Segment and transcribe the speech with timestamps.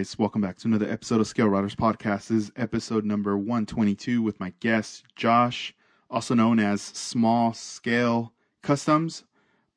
[0.00, 0.18] Guys?
[0.18, 2.28] Welcome back to another episode of Scale Riders Podcast.
[2.28, 5.74] This is episode number 122 with my guest, Josh,
[6.08, 8.32] also known as Small Scale
[8.62, 9.24] Customs,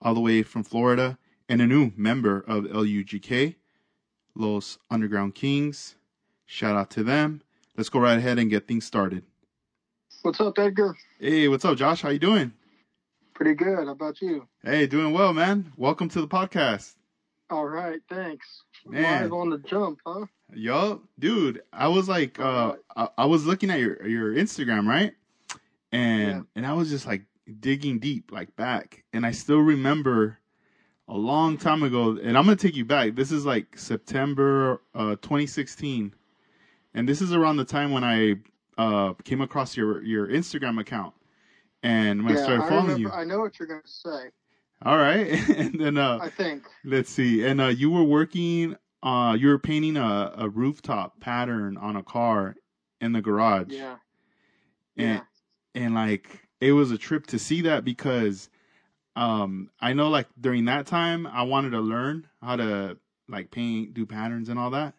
[0.01, 1.17] all the way from Florida,
[1.49, 3.55] and a new member of LUGK,
[4.33, 5.95] Los Underground Kings.
[6.45, 7.41] Shout out to them.
[7.75, 9.25] Let's go right ahead and get things started.
[10.21, 10.95] What's up, Edgar?
[11.19, 12.01] Hey, what's up, Josh?
[12.01, 12.53] How you doing?
[13.33, 13.87] Pretty good.
[13.87, 14.47] How about you?
[14.63, 15.73] Hey, doing well, man.
[15.75, 16.95] Welcome to the podcast.
[17.49, 18.63] All right, thanks.
[18.87, 19.23] Man.
[19.23, 20.25] Live on the jump, huh?
[20.53, 25.13] Yo, dude, I was like, uh, I, I was looking at your your Instagram, right?
[25.91, 26.41] And Yeah.
[26.55, 27.23] and I was just like
[27.59, 30.39] digging deep, like back, and I still remember
[31.07, 32.17] a long time ago.
[32.21, 33.15] And I'm gonna take you back.
[33.15, 36.13] This is like September uh, 2016,
[36.93, 38.35] and this is around the time when I
[38.77, 41.13] uh, came across your your Instagram account,
[41.83, 42.97] and when I yeah, started I following remember.
[42.97, 43.11] you.
[43.11, 44.29] I know what you're gonna say.
[44.83, 46.65] All right, and then uh, I think.
[46.83, 47.45] Let's see.
[47.45, 48.75] And uh, you were working.
[49.03, 52.55] Uh, you were painting a, a rooftop pattern on a car
[53.01, 53.73] in the garage.
[53.73, 53.97] Yeah.
[54.97, 55.21] And
[55.75, 55.81] Yeah.
[55.81, 58.49] and like it was a trip to see that because
[59.15, 63.93] um I know like during that time I wanted to learn how to like paint,
[63.93, 64.95] do patterns and all that.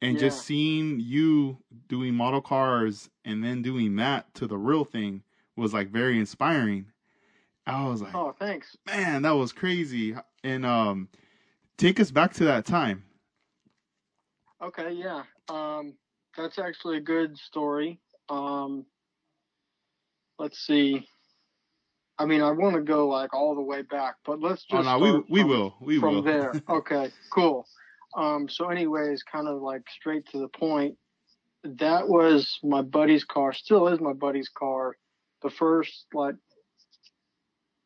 [0.00, 5.22] And just seeing you doing model cars and then doing that to the real thing
[5.56, 6.86] was like very inspiring.
[7.66, 8.76] I was like, Oh, thanks.
[8.86, 10.14] man, that was crazy.
[10.44, 11.08] And um,
[11.78, 13.04] take us back to that time.
[14.62, 14.92] Okay.
[14.92, 15.22] Yeah.
[15.48, 15.94] Um,
[16.36, 18.00] that's actually a good story.
[18.28, 18.84] Um,
[20.38, 21.06] let's see.
[22.18, 24.86] I mean, I want to go like all the way back, but let's Oh just.
[24.86, 26.22] no, we we from- will, we from will.
[26.22, 26.52] there.
[26.68, 27.66] Okay, cool.
[28.16, 30.96] Um, so anyways, kind of like straight to the point.
[31.64, 34.96] That was my buddy's car, still is my buddy's car.
[35.42, 36.34] The first like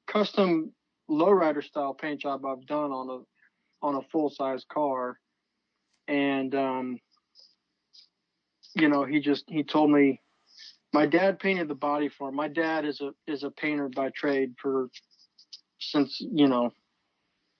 [0.06, 0.72] custom
[1.10, 5.18] lowrider style paint job I've done on a on a full size car.
[6.12, 6.98] And um
[8.74, 10.20] you know, he just he told me
[10.92, 12.36] my dad painted the body for him.
[12.36, 14.88] My dad is a is a painter by trade for
[15.80, 16.72] since, you know,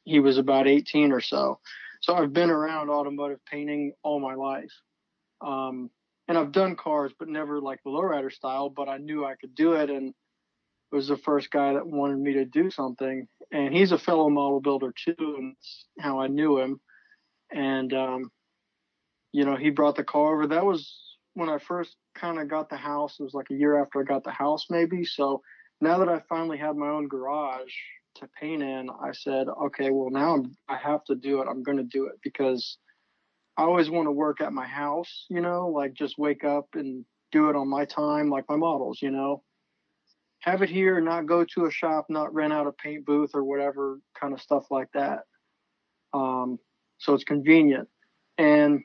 [0.05, 1.59] he was about 18 or so.
[2.01, 4.73] So I've been around automotive painting all my life.
[5.41, 5.91] Um,
[6.29, 9.55] and I've done cars, but never like the lowrider style, but I knew I could
[9.55, 9.91] do it.
[9.91, 10.15] And
[10.91, 13.27] was the first guy that wanted me to do something.
[13.51, 15.15] And he's a fellow model builder too.
[15.19, 16.81] And that's how I knew him.
[17.51, 18.31] And, um,
[19.33, 20.47] you know, he brought the car over.
[20.47, 23.17] That was when I first kind of got the house.
[23.19, 25.05] It was like a year after I got the house, maybe.
[25.05, 25.43] So
[25.81, 27.73] now that I finally had my own garage,
[28.17, 31.49] to paint in, I said, okay, well now I'm, I have to do it.
[31.49, 32.79] I'm going to do it because
[33.57, 37.05] I always want to work at my house, you know, like just wake up and
[37.31, 39.43] do it on my time, like my models, you know,
[40.41, 43.45] have it here, not go to a shop, not rent out a paint booth or
[43.45, 45.21] whatever kind of stuff like that.
[46.13, 46.59] Um,
[46.99, 47.89] so it's convenient.
[48.39, 48.83] And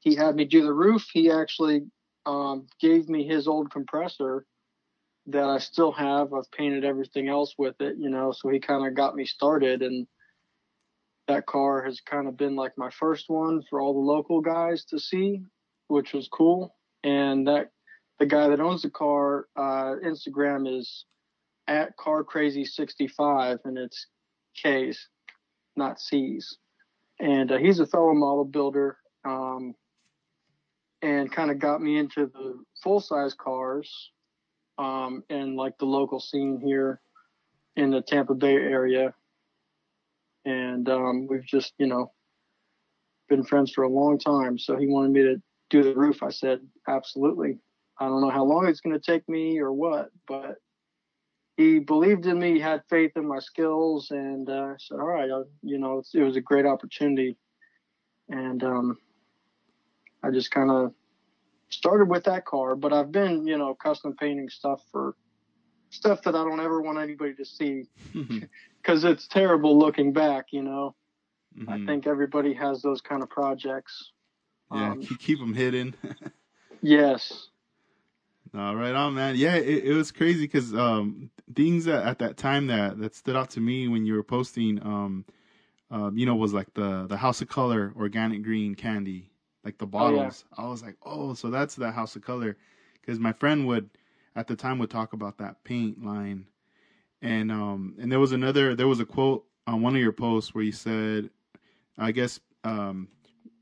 [0.00, 1.06] he had me do the roof.
[1.12, 1.82] He actually
[2.26, 4.44] um, gave me his old compressor
[5.26, 6.32] that I still have.
[6.32, 9.82] I've painted everything else with it, you know, so he kind of got me started
[9.82, 10.06] and
[11.28, 14.84] that car has kind of been like my first one for all the local guys
[14.86, 15.42] to see,
[15.88, 16.74] which was cool.
[17.04, 17.68] And that
[18.18, 21.04] the guy that owns the car, uh, Instagram is
[21.68, 24.06] at car crazy 65 and it's
[24.56, 25.08] K's,
[25.76, 26.56] not C's.
[27.20, 28.96] And uh, he's a fellow model builder.
[29.24, 29.74] Um,
[31.02, 34.10] and kind of got me into the full size cars
[34.78, 37.00] um, and like the local scene here
[37.76, 39.14] in the Tampa Bay area.
[40.44, 42.12] And um, we've just, you know,
[43.28, 44.58] been friends for a long time.
[44.58, 46.22] So he wanted me to do the roof.
[46.22, 47.58] I said, absolutely.
[48.00, 50.56] I don't know how long it's going to take me or what, but
[51.56, 55.42] he believed in me, had faith in my skills, and uh, said, all right, uh,
[55.62, 57.36] you know, it was a great opportunity.
[58.28, 58.96] And um,
[60.22, 60.92] I just kind of
[61.70, 65.14] started with that car, but I've been, you know, custom painting stuff for
[65.90, 67.84] stuff that I don't ever want anybody to see
[68.82, 70.94] because it's terrible looking back, you know.
[71.66, 71.86] I Mhm.
[71.86, 74.12] think everybody has those kind of projects.
[74.72, 75.94] yeah, um, keep, them hidden.
[76.82, 77.48] Yes.
[78.54, 79.34] All right, on, man.
[79.36, 83.34] Yeah, it, it was crazy because um, things that at that time that that stood
[83.36, 85.24] out to me when you were posting, um,
[85.90, 89.30] um, you know, was like the the House of Kolor organic green candy,
[89.68, 90.30] like the Oh, yeah.
[90.30, 90.46] bottles.
[90.58, 92.56] I was like, oh, so that's the House of Kolor,
[93.00, 93.90] because my friend would
[94.36, 96.46] at the time would talk about that paint line,
[97.22, 100.54] and um, and there was another, there was a quote on one of your posts
[100.54, 101.30] where you said,
[101.98, 103.08] I guess um,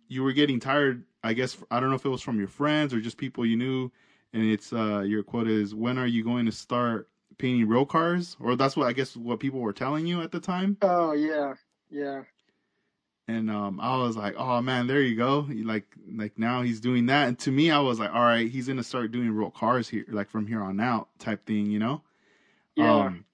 [0.09, 1.05] you were getting tired.
[1.25, 3.57] I guess I don't know if it was from your friends or just people you
[3.57, 3.91] knew,
[4.33, 8.37] and it's uh, your quote is, "When are you going to start painting real cars?"
[8.41, 10.79] Or that's what I guess what people were telling you at the time.
[10.83, 11.55] Oh yeah,
[11.91, 12.25] yeah.
[13.29, 15.47] And um, I was like, oh man, there you go.
[15.51, 18.69] Like like now he's doing that, and to me, I was like, all right, he's
[18.69, 22.03] gonna start doing real cars here, like from here on out, type thing, you know.
[22.77, 22.95] Yeah.
[22.95, 23.25] Um,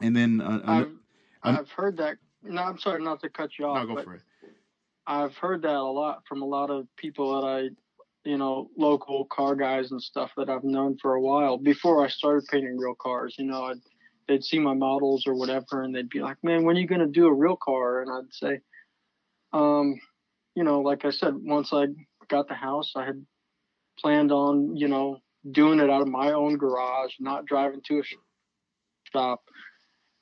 [0.00, 0.98] and then uh, I've, an-
[1.42, 2.16] I've heard that.
[2.42, 3.76] No, I'm sorry not to cut you off.
[3.82, 4.22] no, go but for it.
[5.06, 9.24] I've heard that a lot from a lot of people that I, you know, local
[9.26, 12.94] car guys and stuff that I've known for a while before I started painting real
[12.94, 13.34] cars.
[13.38, 13.80] You know, I'd,
[14.28, 17.06] they'd see my models or whatever, and they'd be like, "Man, when are you gonna
[17.06, 18.60] do a real car?" And I'd say,
[19.52, 20.00] um,
[20.54, 21.86] you know, like I said, once I
[22.28, 23.24] got the house, I had
[23.98, 25.18] planned on, you know,
[25.52, 28.02] doing it out of my own garage, not driving to a
[29.12, 29.42] shop.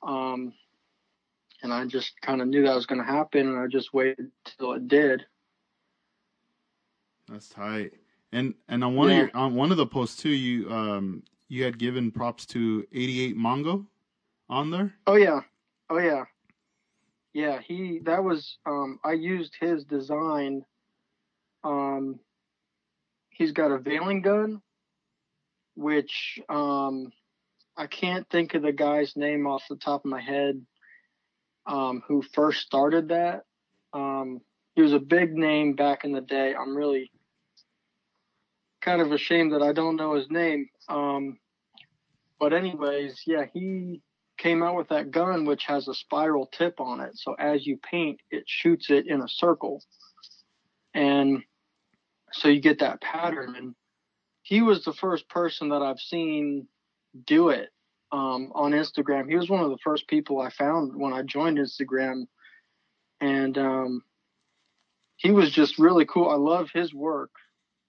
[0.01, 0.53] Um,
[1.61, 4.31] and I just kind of knew that was going to happen, and I just waited
[4.57, 5.25] till it did.
[7.27, 7.93] That's tight.
[8.31, 9.13] And and on one Yeah.
[9.13, 12.85] of your on one of the posts too, you um you had given props to
[12.93, 13.85] 88 Mongo
[14.49, 14.93] on there.
[15.07, 15.41] Oh yeah,
[15.89, 16.25] oh yeah,
[17.33, 17.59] yeah.
[17.65, 20.63] He that was um, I used his design.
[21.63, 22.19] Um,
[23.29, 24.61] he's got a veiling gun,
[25.75, 27.11] which um,
[27.77, 30.65] I can't think of the guy's name off the top of my head.
[31.65, 33.43] Um, who first started that?
[33.93, 34.41] Um,
[34.75, 36.55] he was a big name back in the day.
[36.55, 37.11] I'm really
[38.81, 40.69] kind of ashamed that I don't know his name.
[40.87, 41.37] Um,
[42.39, 44.01] but anyways, yeah, he
[44.39, 47.11] came out with that gun which has a spiral tip on it.
[47.15, 49.83] So as you paint, it shoots it in a circle.
[50.95, 51.43] And
[52.31, 53.55] so you get that pattern.
[53.55, 53.75] And
[54.41, 56.67] he was the first person that I've seen
[57.27, 57.69] do it
[58.11, 59.29] um, on Instagram.
[59.29, 62.25] He was one of the first people I found when I joined Instagram.
[63.21, 64.03] And um,
[65.17, 66.29] he was just really cool.
[66.29, 67.31] I love his work,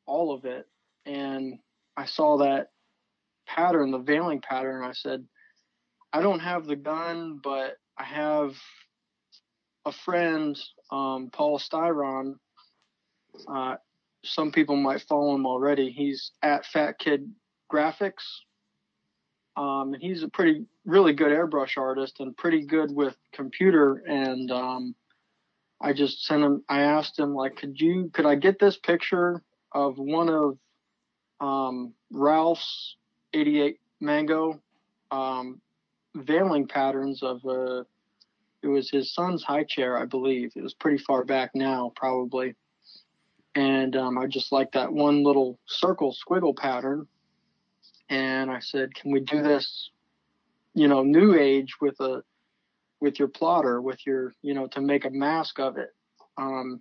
[0.04, 0.66] all of it.
[1.06, 1.60] And
[1.96, 2.70] I saw that
[3.46, 4.84] pattern, the veiling pattern.
[4.84, 5.24] I said,
[6.12, 8.56] I don't have the gun, but I have
[9.84, 10.58] a friend,
[10.90, 12.34] um, Paul Styron.
[13.48, 13.76] Uh,
[14.24, 15.90] some people might follow him already.
[15.90, 17.30] He's at Fat Kid
[17.72, 18.24] Graphics.
[19.56, 24.02] Um, and he's a pretty, really good airbrush artist and pretty good with computer.
[24.06, 24.94] And um,
[25.80, 29.42] I just sent him, I asked him, like, could you, could I get this picture
[29.72, 30.58] of one of
[31.40, 32.96] um, Ralph's
[33.32, 34.60] 88 Mango
[35.10, 35.60] um,
[36.14, 37.84] veiling patterns of uh,
[38.62, 40.52] it was his son's high chair, I believe.
[40.54, 42.54] It was pretty far back now, probably.
[43.54, 47.06] And um, I just like that one little circle squiggle pattern.
[48.08, 49.90] And I said, "Can we do this,
[50.74, 52.22] you know, new age with a
[53.00, 55.94] with your plotter, with your, you know, to make a mask of it,
[56.36, 56.80] um,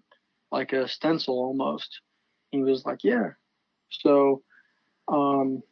[0.51, 2.01] like a stencil almost?"
[2.51, 3.31] He was like, "Yeah."
[3.89, 4.43] So
[5.07, 5.63] um,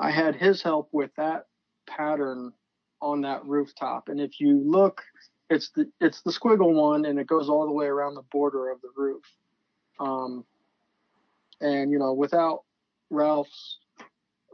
[0.00, 1.46] I had his help with that
[1.86, 2.52] pattern
[3.00, 4.08] on that rooftop.
[4.08, 5.02] And if you look,
[5.50, 8.70] it's the it's the squiggle one, and it goes all the way around the border
[8.70, 9.24] of the roof.
[10.00, 10.44] Um,
[11.60, 12.62] and you know, without
[13.10, 13.78] Ralph's,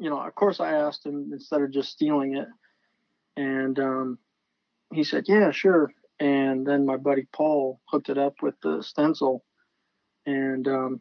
[0.00, 2.48] you know, of course, I asked him instead of just stealing it,
[3.36, 4.18] and um,
[4.92, 9.44] he said, "Yeah, sure." And then my buddy Paul hooked it up with the stencil,
[10.26, 11.00] and um,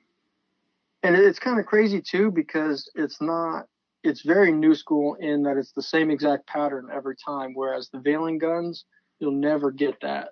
[1.01, 3.67] and it's kind of crazy too because it's not
[4.04, 8.00] it's very new school in that it's the same exact pattern every time whereas the
[8.00, 8.86] veiling guns
[9.20, 10.30] you'll never get that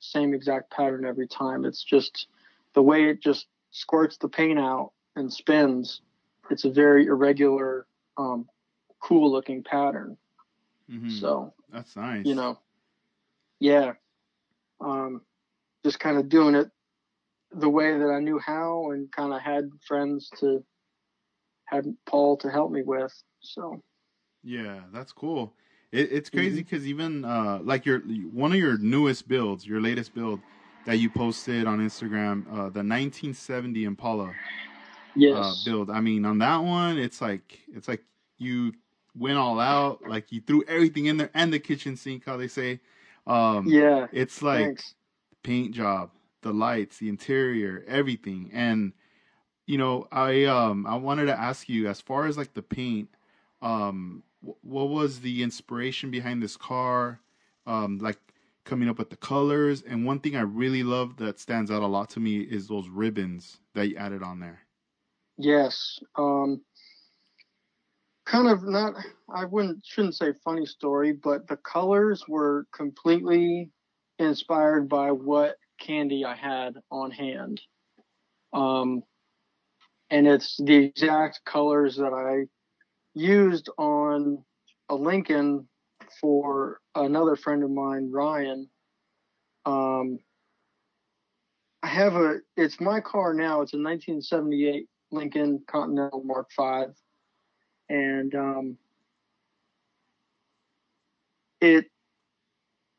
[0.00, 2.26] same exact pattern every time it's just
[2.74, 6.02] the way it just squirts the paint out and spins
[6.50, 7.86] it's a very irregular
[8.18, 8.48] um,
[9.00, 10.16] cool looking pattern
[10.90, 11.10] Mhm.
[11.20, 12.26] so That's nice.
[12.26, 12.58] you know
[13.60, 13.92] yeah
[14.80, 15.22] um,
[15.84, 16.70] just kind of doing it
[17.52, 20.64] the way that i knew how and kind of had friends to
[21.72, 23.80] had paul to help me with so
[24.42, 25.54] Yeah, that's cool.
[25.92, 26.62] It, it's crazy Mm-hmm.
[26.62, 30.40] because even uh, like your one of your newest builds, your latest build
[30.86, 34.36] that you posted on Instagram, uh, the 1970 Impala
[35.14, 35.90] yes uh, build.
[35.90, 38.02] I mean, on that one, it's like it's like
[38.38, 38.72] you
[39.16, 42.48] went all out, like you threw everything in there and the kitchen sink, how they
[42.48, 42.80] say.
[43.26, 44.94] Um, yeah it's like thanks
[45.42, 46.10] paint job,
[46.42, 48.50] the lights, the interior, everything.
[48.52, 48.92] And
[49.66, 53.08] you know, I um I wanted to ask you as far as like the paint,
[53.62, 57.20] um wh- what was the inspiration behind this car?
[57.66, 58.18] Um like
[58.64, 61.86] coming up with the colors and one thing I really love that stands out a
[61.86, 64.60] lot to me is those ribbons that you added on there.
[65.38, 66.62] yes um
[68.24, 68.94] kind of not
[69.34, 73.70] i wouldn't shouldn't say funny story but the colors were completely
[74.18, 77.60] inspired by what candy i had on hand
[78.52, 79.02] um
[80.12, 82.46] and it's the exact colors that i
[83.14, 84.38] used on
[84.88, 85.66] a lincoln
[86.20, 88.68] for another friend of mine ryan
[89.66, 90.18] um
[91.82, 92.38] I have a.
[92.56, 93.60] It's my car now.
[93.62, 96.92] It's a 1978 Lincoln Continental Mark V,
[97.88, 98.78] and um,
[101.60, 101.86] it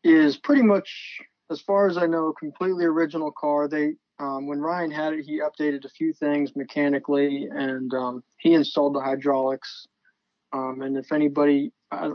[0.03, 3.69] is pretty much, as far as I know, a completely original car.
[3.69, 8.53] They um, when Ryan had it, he updated a few things mechanically, and um, he
[8.53, 9.87] installed the hydraulics.
[10.51, 12.11] Um, and if anybody, I,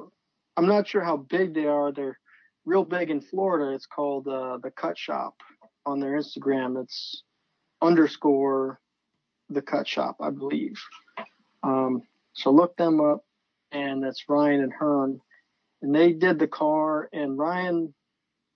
[0.56, 1.92] am not sure how big they are.
[1.92, 2.18] They're
[2.64, 3.74] real big in Florida.
[3.74, 5.34] It's called uh, the Cut Shop
[5.86, 6.80] on their Instagram.
[6.80, 7.24] It's
[7.82, 8.78] underscore
[9.50, 10.80] the Cut Shop, I believe.
[11.62, 12.02] Um,
[12.34, 13.24] so look them up,
[13.72, 15.20] and that's Ryan and Hearn,
[15.82, 17.08] and they did the car.
[17.12, 17.92] And Ryan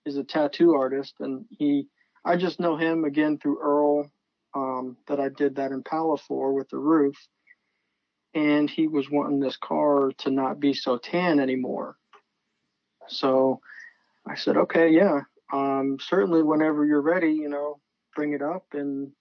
[0.07, 1.89] is a tattoo artist, and he
[2.25, 4.11] I just know him again through Earl
[4.55, 7.17] um, that I did that Impala for with the roof.
[8.35, 11.97] And he was wanting this car to not be so tan anymore.
[13.09, 13.61] So
[14.27, 15.21] I said, okay, yeah,
[15.53, 17.81] um, certainly whenever you're ready, you know,
[18.15, 19.13] bring it up and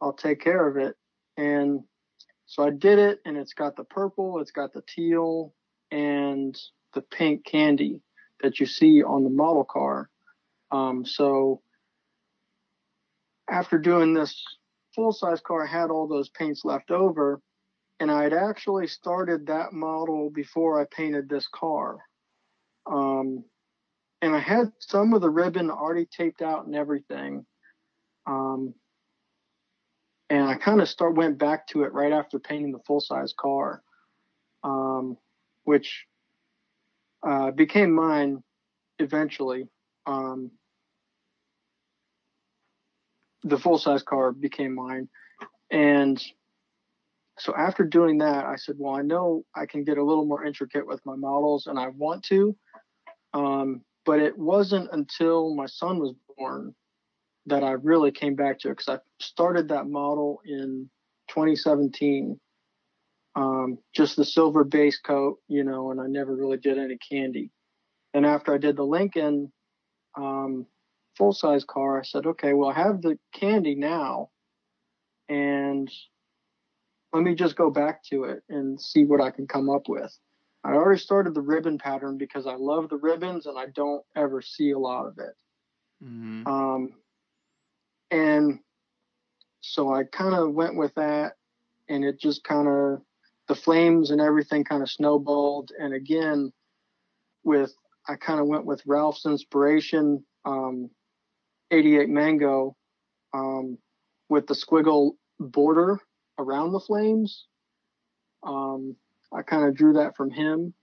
[0.00, 0.96] I'll take care of it.
[1.36, 1.80] And
[2.46, 5.54] so I did it, and it's got the purple, it's got the teal,
[5.90, 6.54] and
[6.92, 8.02] the pink candy
[8.42, 10.10] that you see on the model car.
[10.70, 11.62] Um, so
[13.52, 14.42] after doing this
[14.94, 17.40] full size car, I had all those paints left over.
[18.00, 21.98] And I had actually started that model before I painted this car.
[22.90, 23.44] Um,
[24.22, 27.44] and I had some of the ribbon already taped out and everything.
[28.26, 28.74] Um,
[30.30, 33.34] and I kind of start went back to it right after painting the full size
[33.38, 33.82] car,
[34.64, 35.18] um,
[35.64, 36.06] which
[37.24, 38.42] uh, became mine
[38.98, 39.68] eventually.
[40.06, 40.50] Um,
[43.44, 45.08] the full size car became mine.
[45.70, 46.22] And
[47.38, 50.44] so after doing that, I said, well, I know I can get a little more
[50.44, 52.56] intricate with my models and I want to.
[53.34, 56.74] Um, but it wasn't until my son was born
[57.46, 60.88] that I really came back to it because I started that model in
[61.28, 62.38] 2017.
[63.34, 67.50] Um, just the silver base coat, you know, and I never really did any candy.
[68.12, 69.50] And after I did the Lincoln,
[70.16, 70.66] um,
[71.16, 74.30] full size car, I said, okay, well, I have the candy now,
[75.28, 75.90] and
[77.12, 80.16] let me just go back to it and see what I can come up with.
[80.64, 84.40] I already started the ribbon pattern because I love the ribbons and I don't ever
[84.40, 85.36] see a lot of it.
[86.02, 86.46] Mm-hmm.
[86.46, 86.92] Um,
[88.10, 88.60] and
[89.60, 91.36] so I kind of went with that,
[91.88, 93.02] and it just kind of
[93.48, 95.72] the flames and everything kind of snowballed.
[95.78, 96.52] And again,
[97.44, 97.74] with
[98.08, 100.24] I kind of went with Ralph's inspiration.
[100.44, 100.90] Um,
[101.72, 102.76] 88 Mango
[103.32, 103.78] um,
[104.28, 105.98] with the squiggle border
[106.38, 107.46] around the flames.
[108.42, 108.96] Um,
[109.32, 110.74] I kind of drew that from him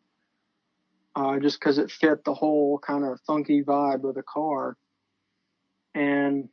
[1.15, 4.75] uh, just because it fit the whole kind of funky vibe of the car.
[5.93, 6.50] And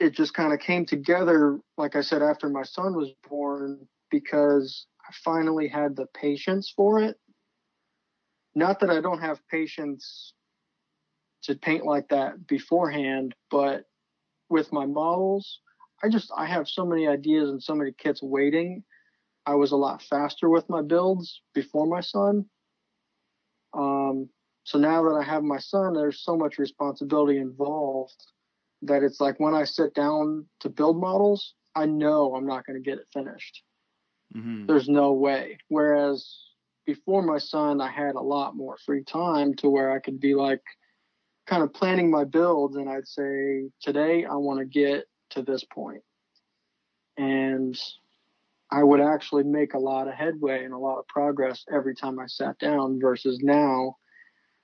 [0.00, 4.86] it just kind of came together, like I said, after my son was born, because
[5.08, 7.16] I finally had the patience for it.
[8.54, 10.34] Not that I don't have patience
[11.44, 13.84] to paint like that beforehand, but
[14.48, 15.60] with my models,
[16.02, 18.84] I just I have so many ideas and so many kits waiting.
[19.46, 22.46] I was a lot faster with my builds before my son.
[23.74, 24.28] Um,
[24.64, 28.24] so now that I have my son, there's so much responsibility involved
[28.82, 32.82] that it's like when I sit down to build models, I know I'm not going
[32.82, 33.62] to get it finished.
[34.34, 34.66] Mm-hmm.
[34.66, 35.58] There's no way.
[35.68, 36.26] Whereas
[36.86, 40.34] before my son, I had a lot more free time to where I could be
[40.34, 40.62] like,
[41.46, 45.64] kind of planning my builds and I'd say today I want to get to this
[45.64, 46.02] point.
[47.16, 47.78] And
[48.70, 52.18] I would actually make a lot of headway and a lot of progress every time
[52.18, 53.96] I sat down versus now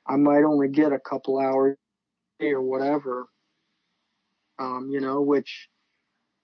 [0.07, 1.77] I might only get a couple hours
[2.41, 3.27] or whatever.
[4.59, 5.69] Um, you know, which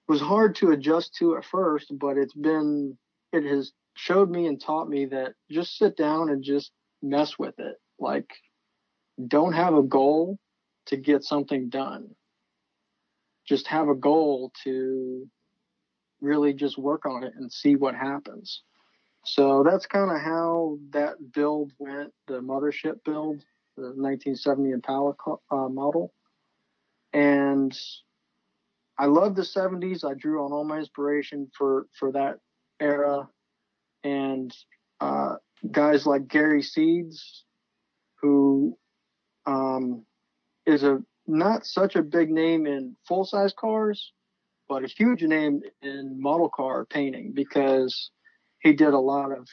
[0.09, 2.97] was hard to adjust to at first, but it's been
[3.33, 6.71] it has showed me and taught me that just sit down and just
[7.02, 7.76] mess with it.
[7.99, 8.31] Like
[9.28, 10.38] don't have a goal
[10.87, 12.11] to get something done.
[13.46, 15.28] Just have a goal to
[16.20, 18.62] really just work on it and see what happens.
[19.25, 23.42] So that's kind of how that build went, the mothership build,
[23.76, 25.14] the 1970 Impala
[25.50, 26.12] uh, model.
[27.12, 27.76] And
[28.99, 30.04] I love the 70s.
[30.04, 32.38] I drew on all my inspiration for, for that
[32.80, 33.28] era.
[34.04, 34.56] And
[35.00, 35.37] uh,
[35.70, 37.44] guys like Gary Seeds,
[38.20, 38.78] who
[39.47, 40.05] um,
[40.67, 44.12] is a not such a big name in full size cars,
[44.69, 48.11] but a huge name in model car painting because
[48.61, 49.49] he did a lot of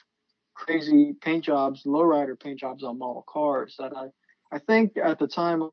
[0.54, 4.08] crazy paint jobs, lowrider paint jobs on model cars that I,
[4.52, 5.70] I think at the time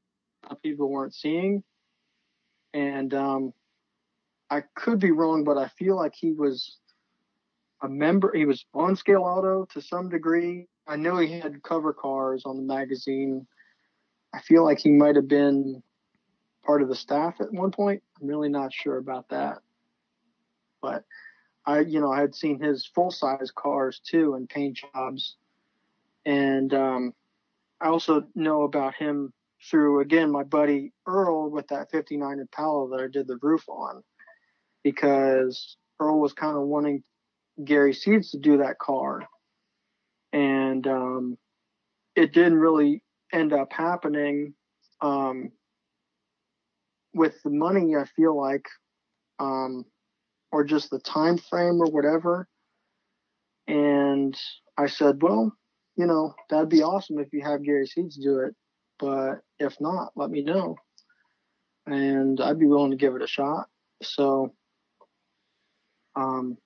[0.63, 1.63] people weren't seeing.
[2.73, 3.53] And um,
[4.49, 6.79] I could be wrong, but I feel like he was
[7.83, 8.33] a member.
[8.35, 10.67] He was on Scale Auto to some degree.
[10.87, 13.47] I know he had cover cars on the magazine.
[14.33, 15.83] I feel like he might have been
[16.65, 18.03] part of the staff at one point.
[18.21, 19.59] I'm really not sure about that.
[20.81, 21.05] But
[21.67, 25.37] I, you know, I had seen his full size cars too and paint jobs.
[26.25, 27.15] And um,
[27.81, 29.33] I also know about him
[29.69, 34.03] through, again, my buddy Earl with that 59 Impala that I did the roof on
[34.83, 37.03] because Earl was kind of wanting
[37.63, 39.23] Gary Seeds to do that car.
[40.33, 41.39] And um,
[42.15, 44.55] it didn't really end up happening.
[45.01, 45.53] Um,
[47.15, 48.67] with the money, I feel like,
[49.39, 49.85] um,
[50.53, 52.49] or just the time frame or whatever.
[53.67, 54.37] And
[54.77, 55.53] I said, well,
[55.97, 58.55] you know, that'd be awesome if you have Gary Seeds do it.
[58.99, 60.77] But if not, let me know.
[61.87, 63.69] And I'd be willing to give it a shot.
[64.03, 64.55] So,
[66.17, 66.57] um,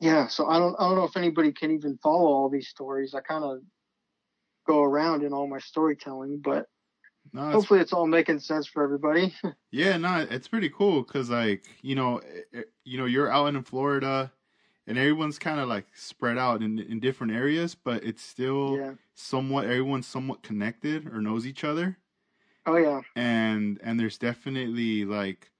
[0.00, 3.14] yeah, so I don't, I don't know if anybody can even follow all these stories.
[3.14, 3.58] I kind of
[4.66, 6.66] go around in all my storytelling, but
[7.32, 9.34] no, hopefully it's all making sense for everybody.
[9.70, 13.30] yeah, no, it's pretty cool because like you know, it, eh, eh, you know, you're
[13.30, 14.32] out in Florida,
[14.86, 18.92] and everyone's kind of like spread out in in different areas, but it's still yeah.
[19.14, 21.98] somewhat everyone's somewhat connected or knows each other.
[22.66, 25.50] Oh yeah, and and there's definitely like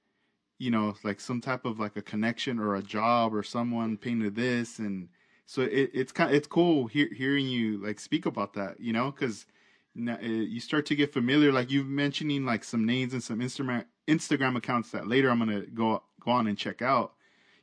[0.57, 4.35] you know like some type of like a connection or a job or someone painted
[4.35, 5.09] this and
[5.45, 8.93] so it, it's kind of, it's cool hear, hearing you like speak about that you
[8.93, 9.45] know because
[9.95, 14.57] you start to get familiar like you mentioning like some names and some instagram instagram
[14.57, 17.13] accounts that later i'm gonna go go on and check out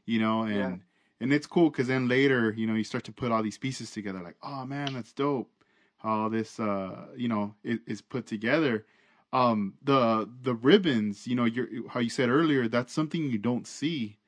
[0.06, 0.74] you know and yeah.
[1.20, 3.90] and it's cool because then later you know you start to put all these pieces
[3.90, 5.50] together like oh man that's dope
[5.98, 8.84] how this uh you know is, is put together
[9.32, 13.66] um the the ribbons you know you how you said earlier that's something you don't
[13.66, 14.18] see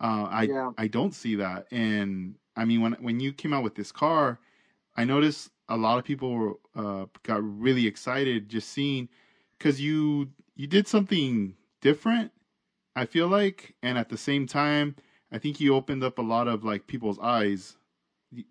[0.00, 0.70] uh i yeah.
[0.78, 4.38] i don't see that and i mean when when you came out with this car
[4.96, 9.08] i noticed a lot of people uh, got really excited just seeing
[9.56, 12.32] because you you did something different.
[12.96, 14.96] I feel like, and at the same time,
[15.32, 17.76] I think you opened up a lot of like people's eyes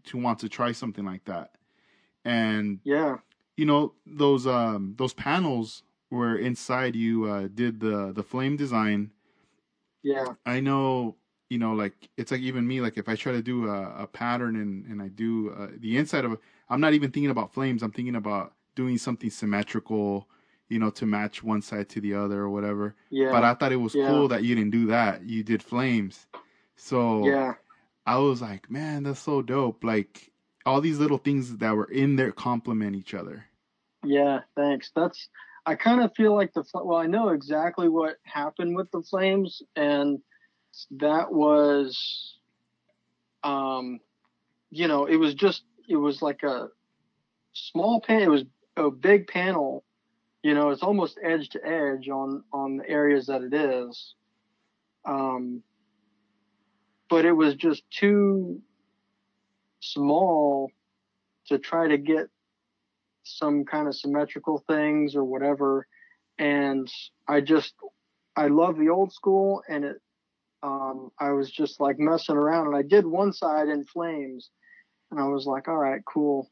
[0.05, 1.51] to want to try something like that.
[2.23, 3.17] And yeah,
[3.57, 9.11] you know those um those panels where inside you uh, did the the flame design.
[10.01, 11.15] Yeah, I know
[11.49, 14.07] you know, like it's like even me, like if I try to do a, a
[14.07, 16.37] pattern and, and I do uh, the inside of
[16.69, 17.81] I'm not even thinking about flames.
[17.81, 20.27] I'm thinking about doing something symmetrical,
[20.69, 22.95] you know, to match one side to the other or whatever.
[23.09, 23.31] Yeah.
[23.31, 24.07] But I thought it was yeah.
[24.07, 25.23] cool that you didn't do that.
[25.23, 26.27] You did flames.
[26.75, 27.55] So yeah,
[28.05, 29.83] I was like, man, that's so dope.
[29.83, 30.31] Like
[30.65, 33.43] all these little things that were in there complement each other.
[34.05, 34.91] Yeah, thanks.
[34.95, 35.29] That's
[35.65, 39.61] I kind of feel like the well, I know exactly what happened with the flames
[39.75, 40.19] and
[40.91, 42.37] that was
[43.43, 43.99] um
[44.69, 46.67] you know it was just it was like a
[47.53, 48.43] small pan it was
[48.77, 49.83] a big panel
[50.43, 54.15] you know it's almost edge to edge on on the areas that it is.
[55.05, 55.63] Um
[57.09, 58.61] but it was just too
[59.79, 60.69] small
[61.47, 62.27] to try to get
[63.23, 65.87] some kind of symmetrical things or whatever.
[66.37, 66.87] And
[67.27, 67.73] i just
[68.35, 70.01] i love the old school and it
[70.61, 74.49] um, I was just like messing around and I did one side in flames
[75.11, 76.49] and I was like, all right, cool.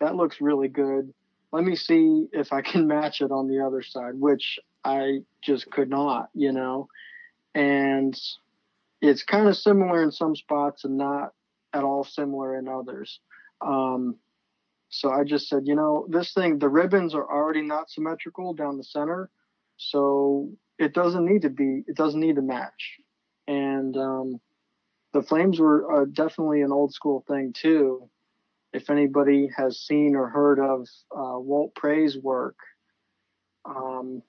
[0.00, 1.12] That looks really good.
[1.52, 5.70] Let me see if I can match it on the other side, which I just
[5.70, 6.88] could not, you know.
[7.54, 8.18] And
[9.00, 11.32] it's kind of similar in some spots and not
[11.72, 13.20] at all similar in others.
[13.60, 14.16] Um,
[14.88, 18.76] so I just said, you know, this thing, the ribbons are already not symmetrical down
[18.76, 19.30] the center.
[19.76, 22.98] So it doesn't need to be, it doesn't need to match
[23.46, 24.40] and um,
[25.12, 28.08] the flames were uh, definitely an old school thing too.
[28.72, 32.56] If anybody has seen or heard of uh, Walt Prey's work,
[33.64, 34.22] um,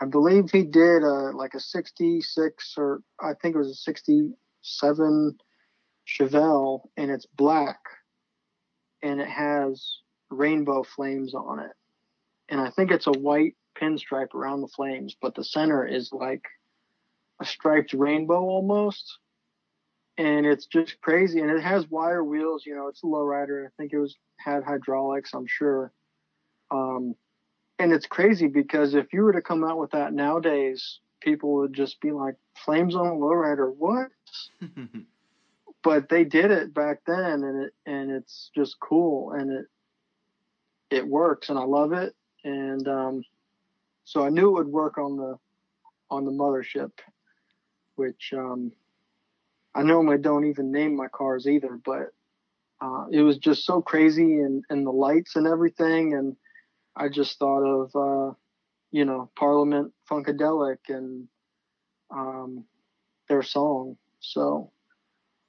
[0.00, 5.38] I believe he did a, like a 66 or I think it was a 67
[6.06, 7.78] Chevelle and it's black
[9.02, 9.98] and it has
[10.30, 11.72] rainbow flames on it.
[12.48, 16.42] And I think it's a white pinstripe around the flames, but the center is like
[17.40, 19.18] a striped rainbow almost.
[20.16, 21.40] And it's just crazy.
[21.40, 23.66] And it has wire wheels, you know, it's a lowrider.
[23.66, 25.92] I think it was had hydraulics, I'm sure.
[26.70, 27.14] Um,
[27.78, 31.72] and it's crazy because if you were to come out with that nowadays, people would
[31.72, 34.08] just be like, flames on a lowrider, what?
[35.82, 39.66] but they did it back then and it and it's just cool and it
[40.90, 43.22] it works and I love it and um,
[44.04, 45.38] so I knew it would work on the
[46.10, 46.92] on the mothership,
[47.96, 48.72] which um,
[49.74, 52.12] I normally don't even name my cars either, but
[52.80, 56.14] uh, it was just so crazy and, and the lights and everything.
[56.14, 56.36] And
[56.96, 58.34] I just thought of, uh,
[58.90, 61.28] you know, Parliament Funkadelic and
[62.10, 62.64] um,
[63.28, 63.96] their song.
[64.20, 64.70] So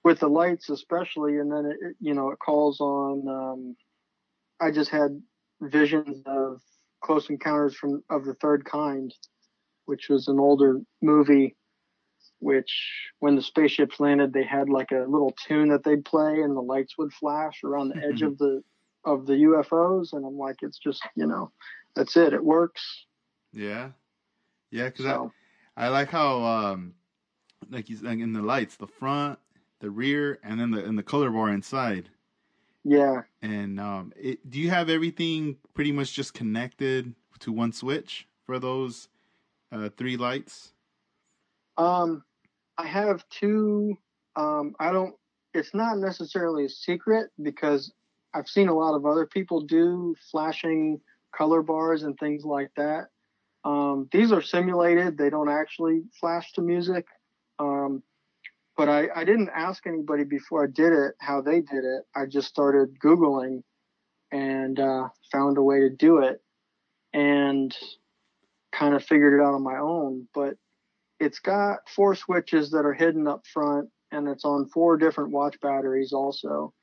[0.04, 3.28] with the lights, especially, and then it, you know, it calls on.
[3.28, 3.76] Um,
[4.60, 5.22] I just had
[5.62, 6.62] visions of
[7.04, 9.14] Close Encounters from of the Third Kind,
[9.86, 11.56] which was an older movie
[12.46, 12.72] which
[13.22, 16.62] when the spaceships landed, they had like a little tune that they'd play and the
[16.62, 18.28] lights would flash around the edge mm-hmm.
[18.28, 18.64] of the
[19.04, 20.14] of the UFOs.
[20.14, 21.52] And I'm like, it's just, you know,
[21.96, 22.34] that's it.
[22.34, 23.06] It works.
[23.52, 23.90] Yeah.
[24.70, 24.92] Yeah.
[24.92, 25.32] Cause so.
[25.76, 26.94] I, I like how, um,
[27.72, 29.40] like you like in the lights, the front,
[29.80, 32.10] the rear, and then the, and the color bar inside.
[32.84, 33.24] Yeah.
[33.42, 38.60] And, um, it, do you have everything pretty much just connected to one switch for
[38.60, 39.10] those,
[39.72, 40.74] uh, three lights?
[41.78, 42.24] Um,
[42.78, 43.98] I have two.
[44.36, 45.16] Um, I don't.
[45.54, 47.94] It's not necessarily a secret because
[48.34, 51.00] I've seen a lot of other people do flashing
[51.36, 53.06] color bars and things like that.
[53.64, 57.06] Um, these are simulated; they don't actually flash to music.
[57.60, 58.04] Um,
[58.78, 62.04] but I, I didn't ask anybody before I did it how they did it.
[62.14, 63.64] I just started Googling
[64.32, 66.42] and uh, found a way to do it
[67.14, 67.76] and
[68.74, 70.28] kind of figured it out on my own.
[70.34, 70.56] But
[71.20, 75.60] it's got four switches that are hidden up front and it's on four different watch
[75.62, 76.74] batteries also.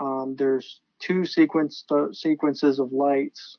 [0.00, 3.56] Um, there's two sequence sequences of lights.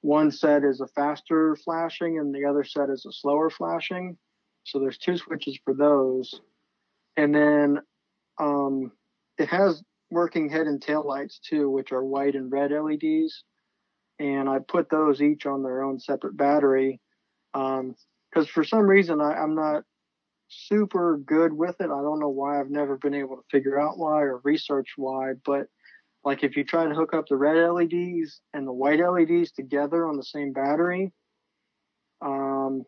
[0.00, 4.16] One set is a faster flashing and the other set is a slower flashing.
[4.64, 6.40] So there's two switches for those.
[7.16, 7.78] And then
[8.38, 8.92] um,
[9.38, 13.44] it has working head and tail lights too, which are white and red LEDs.
[14.18, 17.00] And I put those each on their own separate battery.
[17.52, 17.94] Um,
[18.34, 19.84] because for some reason I, I'm not
[20.48, 21.84] super good with it.
[21.84, 22.58] I don't know why.
[22.58, 25.34] I've never been able to figure out why or research why.
[25.44, 25.66] But
[26.24, 30.06] like if you try to hook up the red LEDs and the white LEDs together
[30.06, 31.12] on the same battery,
[32.22, 32.82] um,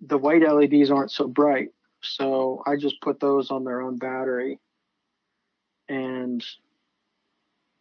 [0.00, 1.68] the white LEDs aren't so bright.
[2.02, 4.58] So I just put those on their own battery.
[5.88, 6.44] And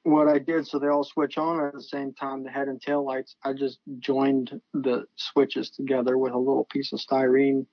[0.09, 2.81] what I did so they all switch on at the same time, the head and
[2.81, 7.65] tail lights, I just joined the switches together with a little piece of styrene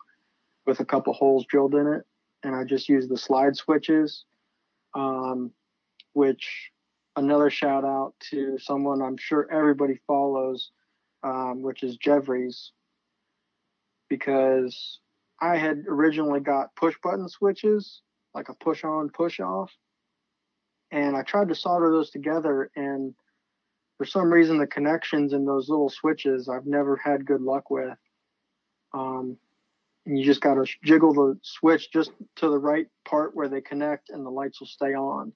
[0.67, 2.03] with a couple holes drilled in it.
[2.43, 4.25] And I just used the slide switches,
[4.95, 5.51] um,
[6.13, 6.71] which
[7.17, 10.71] another shout out to someone I'm sure everybody follows,
[11.23, 12.73] um, which is Jeffries,
[14.09, 15.01] because
[15.41, 18.03] I had originally got push button switches,
[18.35, 19.73] like a push on, push off
[20.91, 23.15] and I tried to solder those together and
[23.99, 27.97] for some reason the connections in those little switches I've never had good luck with.
[28.93, 29.37] Um,
[30.05, 33.61] and you just got to jiggle the switch just to the right part where they
[33.61, 35.33] connect and the lights will stay on.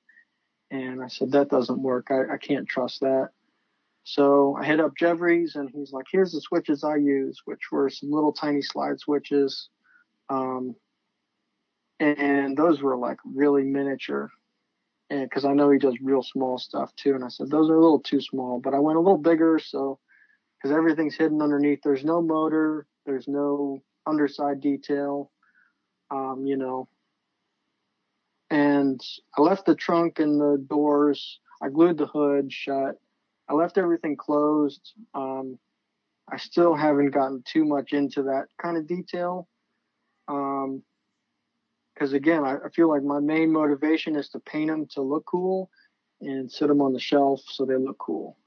[0.71, 2.09] And I said, that doesn't work.
[2.11, 3.31] I, I can't trust that.
[4.05, 7.91] So I hit up Jeffries and he's like, here's the switches I use, which were
[7.91, 9.69] some little tiny slide switches.
[10.29, 10.77] Um,
[11.99, 14.31] and those were like really miniature
[15.11, 17.14] because I know he does real small stuff too.
[17.14, 19.59] And I said those are a little too small, but I went a little bigger,
[19.59, 19.99] so
[20.57, 21.81] because everything's hidden underneath.
[21.83, 25.31] There's no motor, there's no underside detail,
[26.11, 26.88] um, you know.
[28.51, 29.01] And
[29.37, 31.40] I left the trunk and the doors.
[31.62, 32.96] I glued the hood shut.
[33.49, 34.92] I left everything closed.
[35.14, 35.59] Um,
[36.33, 39.49] I still haven't gotten too much into that kind of detail.
[40.29, 40.83] Um,
[42.01, 45.27] because again, I, I, feel like my main motivation is to paint them to look
[45.27, 45.71] cool
[46.23, 48.39] and sit them on the shelf so they look cool.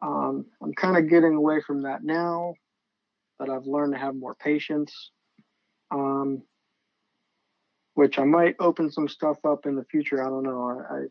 [0.00, 2.54] Um, I'm kind of getting away from that now
[3.40, 5.10] but I've learned to have more patience,
[5.90, 6.42] um,
[7.94, 10.24] which I might open some stuff up in the future.
[10.24, 10.68] I don't know.
[10.68, 11.04] I, I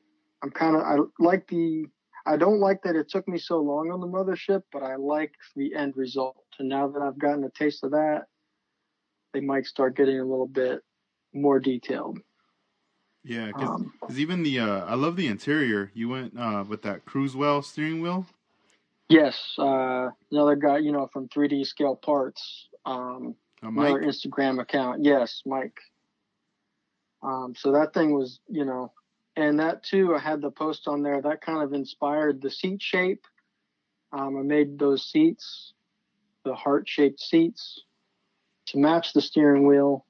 [0.44, 1.86] I'm kind of I like the
[2.26, 5.34] I don't like that it took me so long on the mothership, but I like
[5.56, 6.46] the end result.
[6.60, 8.26] And now that I've gotten a taste of that,
[9.34, 10.82] they might start getting a little bit
[11.34, 12.20] more detailed.
[13.24, 15.92] Yeah, because um, even the uh, I love the interior.
[15.94, 18.26] You went uh, with that Cruisewell steering wheel.
[19.10, 22.68] Yes, uh, another guy, you know, from 3D Scale Parts.
[22.86, 25.04] Um, uh, another Instagram account.
[25.04, 25.80] Yes, Mike.
[27.22, 28.94] Um, so that thing was, you know,
[29.36, 31.22] and that too, I had the post on there.
[31.22, 33.26] That kind of inspired the seat shape.
[34.13, 35.74] Um, I made those seats,
[36.46, 37.84] the heart-shaped seats,
[38.68, 40.06] to match the steering wheel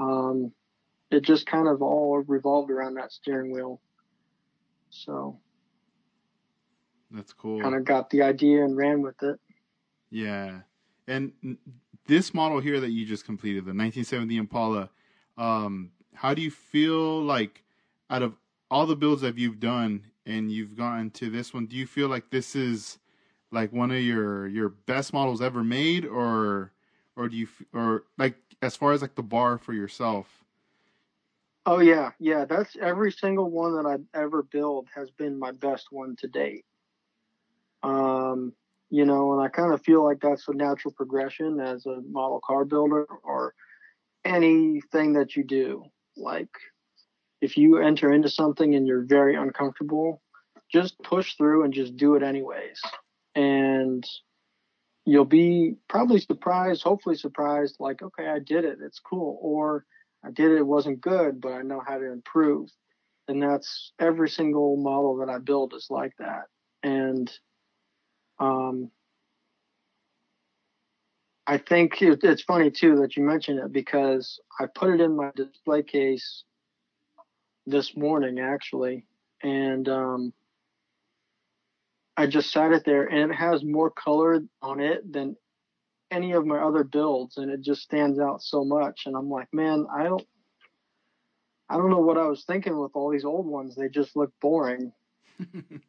[0.00, 0.52] um,
[1.10, 3.80] it just kind of all revolved around that steering wheel.
[4.90, 5.38] So.
[7.10, 7.60] That's cool.
[7.60, 9.38] Kind of got the idea and ran with it.
[10.10, 10.60] Yeah,
[11.06, 11.32] and
[12.06, 14.90] this model here that you just completed, the 1970 Impala,
[15.38, 17.62] um, how do you feel like
[18.10, 18.34] out of
[18.70, 22.08] all the builds that you've done and you've gotten to this one, do you feel
[22.08, 22.98] like this is
[23.50, 26.72] like one of your your best models ever made, or
[27.20, 30.26] or do you or like as far as like the bar for yourself?
[31.66, 32.46] Oh yeah, yeah.
[32.46, 36.64] That's every single one that I've ever built has been my best one to date.
[37.82, 38.54] Um,
[38.88, 42.40] you know, and I kind of feel like that's a natural progression as a model
[42.44, 43.54] car builder or
[44.24, 45.84] anything that you do.
[46.16, 46.48] Like,
[47.42, 50.22] if you enter into something and you're very uncomfortable,
[50.72, 52.80] just push through and just do it anyways.
[53.34, 54.04] And
[55.04, 58.78] you'll be probably surprised, hopefully surprised, like, okay, I did it.
[58.82, 59.38] It's cool.
[59.40, 59.84] Or
[60.24, 60.58] I did it.
[60.58, 62.68] It wasn't good, but I know how to improve.
[63.28, 66.44] And that's every single model that I build is like that.
[66.82, 67.30] And,
[68.38, 68.90] um,
[71.46, 75.16] I think it, it's funny too that you mentioned it because I put it in
[75.16, 76.44] my display case
[77.66, 79.04] this morning actually,
[79.42, 80.32] and um,
[82.20, 85.36] I just sat it there, and it has more color on it than
[86.10, 89.04] any of my other builds, and it just stands out so much.
[89.06, 90.26] And I'm like, man, I don't,
[91.70, 93.74] I don't know what I was thinking with all these old ones.
[93.74, 94.92] They just look boring,
[95.38, 95.80] you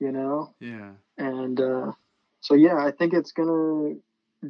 [0.00, 0.56] know.
[0.58, 0.90] Yeah.
[1.18, 1.92] And uh,
[2.40, 3.94] so yeah, I think it's gonna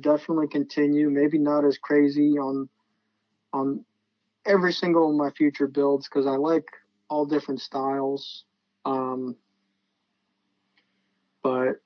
[0.01, 1.11] definitely continue.
[1.11, 2.71] Maybe not as crazy on
[3.53, 3.85] on
[4.47, 6.65] every single of my future builds because I like
[7.11, 8.45] all different styles.
[8.87, 9.37] Um,
[11.43, 11.77] but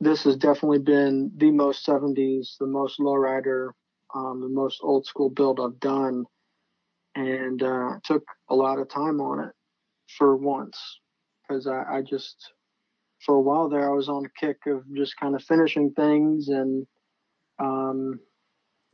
[0.00, 3.70] this has definitely been the most 70s, the most lowrider,
[4.14, 6.24] um, the most old school build I've done,
[7.14, 9.52] and uh, took a lot of time on it
[10.18, 11.00] for once
[11.48, 12.52] because I, I just
[13.24, 16.48] for a while there I was on a kick of just kind of finishing things
[16.48, 16.86] and
[17.58, 18.18] um,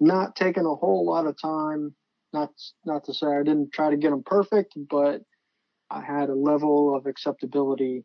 [0.00, 1.94] not taking a whole lot of time.
[2.32, 2.50] Not
[2.84, 5.22] not to say I didn't try to get them perfect, but
[5.90, 8.04] I had a level of acceptability,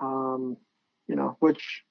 [0.00, 0.56] um,
[1.08, 1.82] you know, which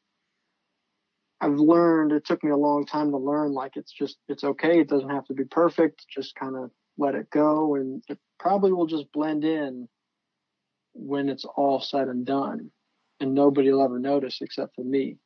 [1.42, 2.12] I've learned.
[2.12, 3.54] It took me a long time to learn.
[3.54, 4.80] Like it's just it's okay.
[4.80, 6.06] It doesn't have to be perfect.
[6.10, 9.88] Just kind of let it go, and it probably will just blend in
[10.94, 12.70] when it's all said and done,
[13.20, 15.18] and nobody will ever notice except for me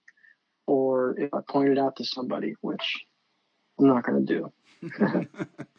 [0.68, 3.06] or if I point it out to somebody, which
[3.80, 4.54] I'm not going to do.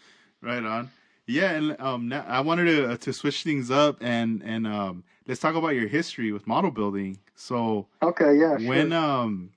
[0.43, 0.91] right on.
[1.29, 5.05] Yeah, and um, now I wanted to uh, to switch things up and and um,
[5.27, 7.19] let's talk about your history with model building.
[7.35, 8.57] So okay, yeah.
[8.67, 8.99] When sure.
[8.99, 9.51] um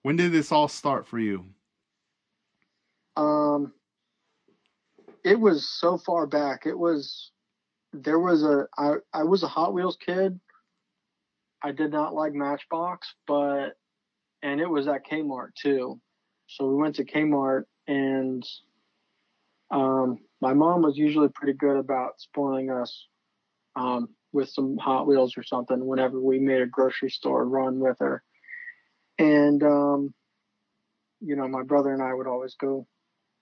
[0.00, 1.44] when did this all start for you?
[3.18, 3.74] Um,
[5.22, 6.64] it was so far back.
[6.64, 7.32] It was
[7.92, 10.40] there was a I I was a Hot Wheels kid.
[11.62, 13.76] I did not like Matchbox, but
[14.42, 16.00] and it was at Kmart too.
[16.46, 18.42] So we went to Kmart, and
[19.70, 23.06] um, my mom was usually pretty good about spoiling us
[23.76, 27.96] um, with some Hot Wheels or something whenever we made a grocery store run with
[28.00, 28.22] her.
[29.18, 30.14] And um,
[31.20, 32.86] you know, my brother and I would always go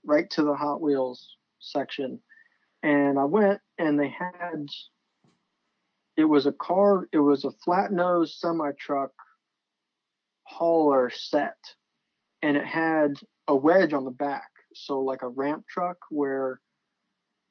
[0.04, 2.20] right to the Hot Wheels section,
[2.82, 4.66] and I went, and they had.
[6.16, 7.08] It was a car.
[7.12, 9.12] It was a flat nose semi truck
[10.48, 11.56] hauler set
[12.42, 13.14] and it had
[13.48, 14.48] a wedge on the back.
[14.74, 16.60] So like a ramp truck where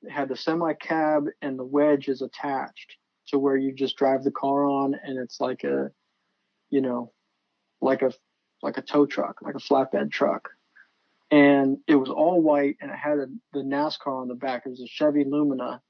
[0.09, 4.31] had the semi cab and the wedge is attached to where you just drive the
[4.31, 5.91] car on and it's like a,
[6.69, 7.11] you know,
[7.81, 8.13] like a,
[8.61, 10.49] like a tow truck, like a flatbed truck.
[11.29, 14.63] And it was all white and it had a, the NASCAR on the back.
[14.65, 15.81] It was a Chevy Lumina.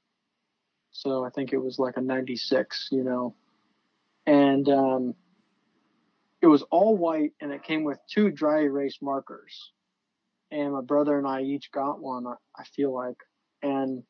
[0.90, 3.36] So I think it was like a 96, you know,
[4.26, 5.14] and, um,
[6.40, 9.72] it was all white and it came with two dry erase markers.
[10.50, 13.16] And my brother and I each got one, I feel like.
[13.62, 14.02] And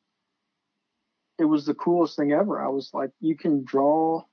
[1.39, 2.61] it was the coolest thing ever.
[2.61, 4.25] I was like, you can draw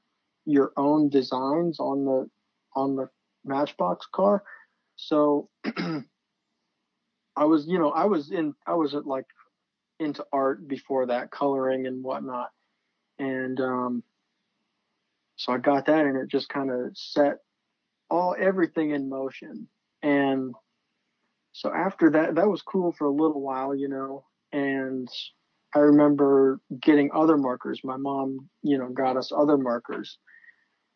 [0.46, 2.30] your own designs on the
[2.76, 3.10] on the
[3.44, 4.44] Matchbox car.
[4.96, 5.50] So
[7.36, 9.26] I was, you know, I was in I was at like
[10.00, 12.52] into art before that, coloring and whatnot.
[13.20, 14.04] And um
[15.38, 17.38] so I got that and it just kind of set
[18.10, 19.68] all everything in motion.
[20.02, 20.54] And
[21.52, 24.26] so after that, that was cool for a little while, you know.
[24.56, 25.10] And
[25.76, 27.82] I remember getting other markers.
[27.84, 30.18] My mom, you know, got us other markers,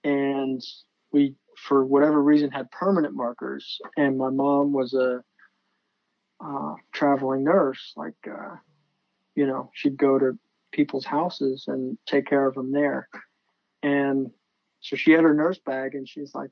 [0.06, 0.62] and
[1.12, 3.80] we, for whatever reason, had permanent markers.
[3.98, 5.22] And my mom was a
[6.41, 8.56] uh, traveling nurse, like, uh,
[9.36, 10.39] you know, she'd go to
[10.72, 13.10] people's houses and take care of them there.
[13.84, 14.32] And
[14.80, 16.52] so she had her nurse bag and she's like,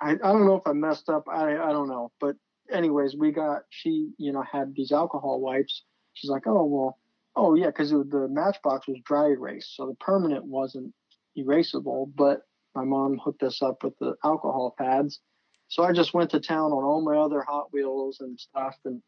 [0.00, 1.28] I, I don't know if I messed up.
[1.28, 2.10] I, I don't know.
[2.20, 2.34] But
[2.70, 5.82] anyways, we got, she, you know, had these alcohol wipes.
[6.14, 6.98] She's like, oh, well,
[7.34, 9.72] oh yeah, cause the Matchbox was dry erase.
[9.74, 10.92] So the permanent wasn't
[11.38, 12.42] erasable, but
[12.74, 15.20] my mom hooked us up with the alcohol pads.
[15.68, 18.76] So I just went to town on all my other Hot Wheels and stuff.
[18.84, 19.02] And,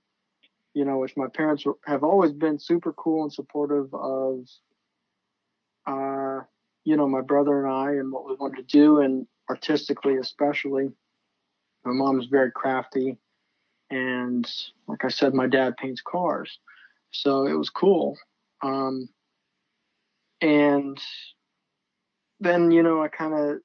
[0.75, 4.45] you know, which my parents have always been super cool and supportive of,
[5.87, 6.41] uh,
[6.85, 10.89] you know, my brother and I and what we wanted to do and artistically, especially.
[11.85, 13.17] My mom's very crafty.
[13.91, 14.51] And
[14.87, 16.59] like I said, my dad paints cars.
[17.11, 18.17] So it was cool.
[18.63, 19.09] Um,
[20.41, 21.01] and
[22.41, 23.59] then, you know, I kind of,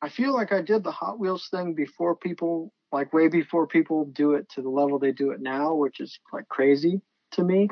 [0.00, 4.06] I feel like I did the Hot Wheels thing before people, like way before people
[4.06, 7.00] do it to the level they do it now, which is like crazy
[7.32, 7.68] to me.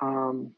[0.00, 0.52] Um,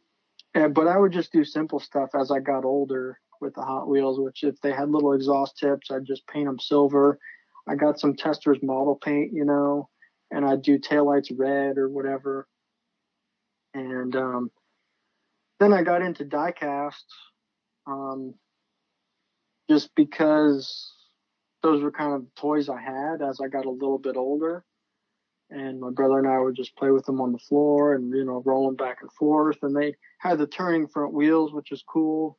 [0.54, 3.88] and, but I would just do simple stuff as I got older with the Hot
[3.88, 7.18] Wheels, which if they had little exhaust tips, I'd just paint them silver.
[7.68, 9.88] I got some Testors model paint, you know,
[10.30, 12.46] and I'd do taillights red or whatever.
[13.74, 14.50] And um,
[15.58, 17.04] then I got into diecast
[17.86, 18.34] um,
[19.68, 20.92] just because
[21.62, 24.64] those were kind of toys I had as I got a little bit older.
[25.50, 28.24] And my brother and I would just play with them on the floor and, you
[28.24, 29.58] know, roll them back and forth.
[29.62, 32.38] And they had the turning front wheels, which is cool.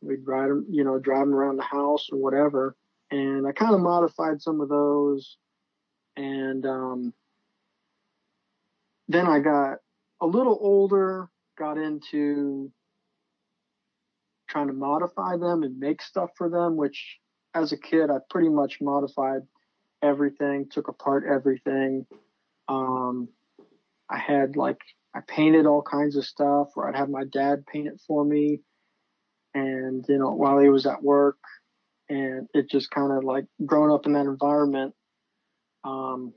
[0.00, 2.76] We'd ride them, you know, drive them around the house or whatever.
[3.10, 5.36] And I kind of modified some of those.
[6.16, 7.14] And um,
[9.08, 9.78] then I got
[10.20, 12.70] a little older, got into
[14.48, 17.18] trying to modify them and make stuff for them, which
[17.54, 19.42] as a kid, I pretty much modified
[20.02, 22.06] everything, took apart everything.
[22.68, 23.28] Um,
[24.08, 24.78] I had like,
[25.14, 28.60] I painted all kinds of stuff, or I'd have my dad paint it for me.
[29.54, 31.38] And, you know, while he was at work,
[32.08, 34.94] and it just kind of like growing up in that environment,
[35.84, 36.32] um,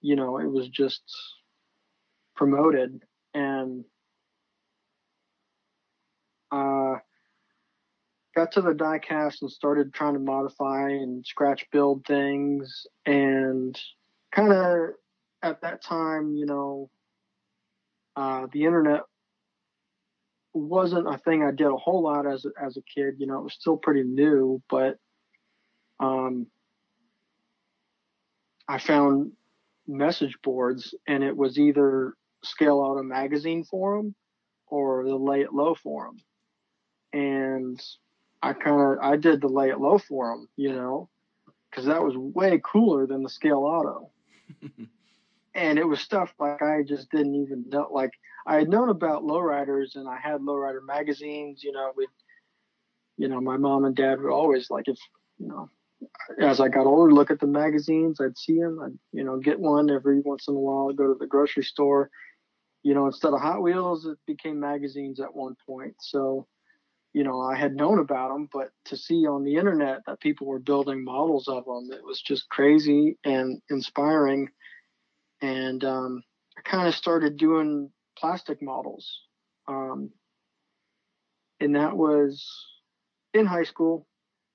[0.00, 1.02] you know, it was just
[2.34, 3.02] promoted
[3.34, 3.84] and
[6.50, 6.96] uh,
[8.34, 13.78] got to the diecast and started trying to modify and scratch build things and
[14.32, 14.90] kind of
[15.42, 16.90] at that time you know
[18.16, 19.02] uh, the internet
[20.52, 23.44] wasn't a thing I did a whole lot as as a kid you know it
[23.44, 24.96] was still pretty new but
[26.00, 26.46] um,
[28.70, 29.32] I found
[29.88, 34.14] message boards and it was either Scale Auto Magazine forum
[34.68, 36.18] or the Lay It Low forum.
[37.12, 37.82] And
[38.40, 41.08] I kind of, I did the Lay It Low forum, you know,
[41.68, 44.12] because that was way cooler than the Scale Auto.
[45.56, 47.88] and it was stuff like I just didn't even know.
[47.90, 48.12] Like
[48.46, 52.06] I had known about lowriders and I had lowrider magazines, you know, we,
[53.16, 54.98] you know, my mom and dad were always like, if,
[55.40, 55.68] you know,
[56.40, 58.20] as I got older, look at the magazines.
[58.20, 58.80] I'd see them.
[58.82, 60.88] I'd, you know, get one every once in a while.
[60.90, 62.10] I'd go to the grocery store
[62.82, 65.94] you know, instead of Hot Wheels, it became magazines at one point.
[66.00, 66.46] So,
[67.12, 70.46] you know, I had known about them, but to see on the internet that people
[70.46, 74.48] were building models of them, it was just crazy and inspiring.
[75.42, 76.22] And um,
[76.56, 79.20] I kind of started doing plastic models.
[79.68, 80.10] Um,
[81.60, 82.46] and that was
[83.34, 84.06] in high school.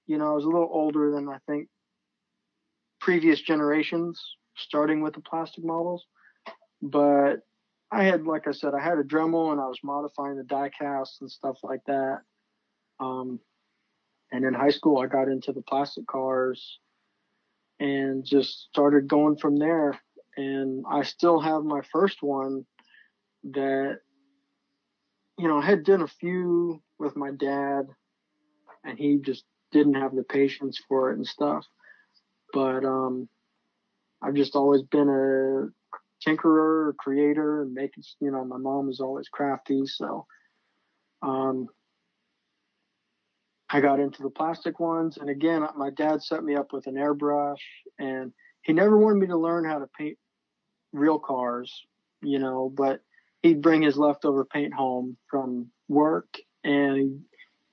[0.08, 1.68] You know, I was a little older than I think
[3.00, 4.22] previous generations,
[4.56, 6.06] starting with the plastic models.
[6.82, 7.38] But
[7.92, 10.70] I had, like I said, I had a Dremel and I was modifying the die
[10.70, 12.20] cast and stuff like that.
[13.00, 13.40] Um,
[14.32, 16.80] and in high school, I got into the plastic cars
[17.80, 20.00] and just started going from there.
[20.38, 22.66] And I still have my first one
[23.52, 24.00] that,
[25.38, 27.88] you know, I had done a few with my dad
[28.84, 29.44] and he just
[29.76, 31.66] didn't have the patience for it and stuff.
[32.54, 33.28] But, um,
[34.22, 35.68] I've just always been a
[36.26, 39.86] tinkerer or creator and making, you know, my mom was always crafty.
[39.86, 40.26] So,
[41.22, 41.68] um,
[43.70, 45.18] I got into the plastic ones.
[45.18, 47.64] And again, my dad set me up with an airbrush
[48.00, 50.18] and he never wanted me to learn how to paint
[50.94, 51.70] real cars,
[52.22, 53.02] you know, but
[53.44, 56.30] he'd bring his leftover paint home from work
[56.64, 57.22] and,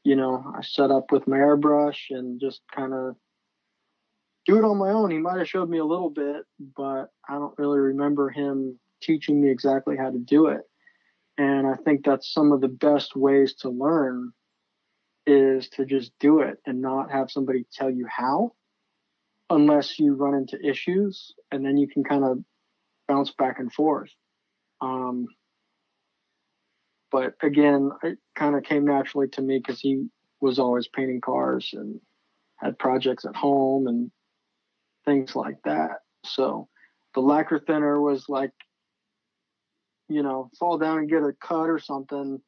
[0.04, 3.16] you know, I set up with my airbrush and just kind of
[4.46, 5.10] do it on my own.
[5.10, 6.44] He might have showed me a little bit,
[6.76, 10.62] but I don't really remember him teaching me exactly how to do it.
[11.38, 14.32] And I think that's some of the best ways to learn
[15.26, 18.52] is to just do it and not have somebody tell you how
[19.50, 22.38] unless you run into issues and then you can kind of
[23.06, 24.10] bounce back and forth.
[24.80, 25.28] Um,
[27.12, 30.06] but again, it kind of came naturally to me because he
[30.40, 32.00] was always painting cars and
[32.56, 34.10] had projects at home and
[35.04, 35.98] things like that.
[36.24, 36.68] So
[37.14, 38.52] the lacquer thinner was like,
[40.08, 42.40] you know, fall down and get a cut or something.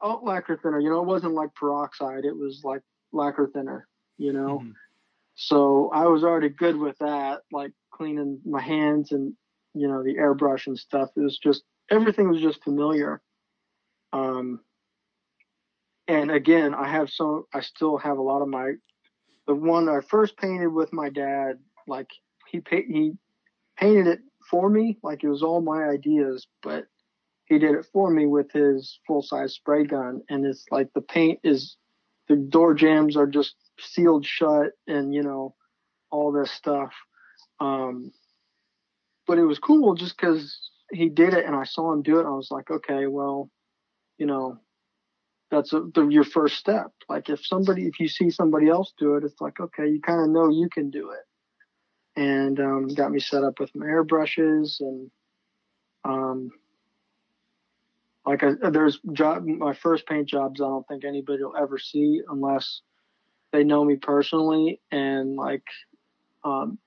[0.00, 0.80] Oh, lacquer thinner.
[0.80, 2.24] You know, it wasn't like peroxide.
[2.24, 3.86] It was like lacquer thinner.
[4.18, 4.58] You know.
[4.58, 4.70] Mm-hmm.
[5.36, 9.34] So I was already good with that, like cleaning my hands and
[9.74, 11.10] you know the airbrush and stuff.
[11.16, 13.20] It was just everything was just familiar.
[14.12, 14.60] Um,
[16.06, 18.72] and again, I have so I still have a lot of my
[19.46, 21.58] the one I first painted with my dad.
[21.86, 22.08] Like
[22.50, 23.12] he he
[23.76, 26.86] painted it for me, like it was all my ideas, but
[27.46, 31.00] he did it for me with his full size spray gun, and it's like the
[31.00, 31.76] paint is
[32.28, 35.54] the door jambs are just sealed shut, and you know
[36.10, 36.92] all this stuff.
[37.60, 38.12] Um,
[39.26, 42.26] but it was cool just because he did it and I saw him do it.
[42.26, 43.50] I was like, okay, well,
[44.18, 44.58] you know,
[45.50, 46.92] that's a, the, your first step.
[47.08, 50.20] Like if somebody, if you see somebody else do it, it's like, okay, you kind
[50.20, 52.20] of know you can do it.
[52.20, 55.10] And um, got me set up with my airbrushes and
[56.04, 56.50] um,
[58.26, 62.20] like I, there's job my first paint jobs I don't think anybody will ever see
[62.28, 62.82] unless
[63.52, 65.64] they know me personally and like
[66.44, 66.78] um,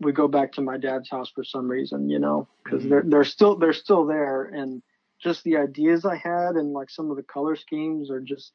[0.00, 2.90] we go back to my dad's house for some reason, you know, because mm-hmm.
[2.90, 4.82] they're they're still they're still there, and
[5.22, 8.52] just the ideas I had and like some of the color schemes are just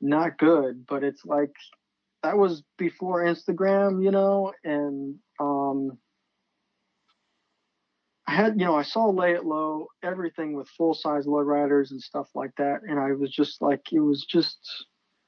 [0.00, 0.86] not good.
[0.86, 1.52] But it's like
[2.22, 5.98] that was before Instagram, you know, and um,
[8.26, 12.02] I had you know I saw Lay It Low everything with full size lowriders and
[12.02, 14.58] stuff like that, and I was just like it was just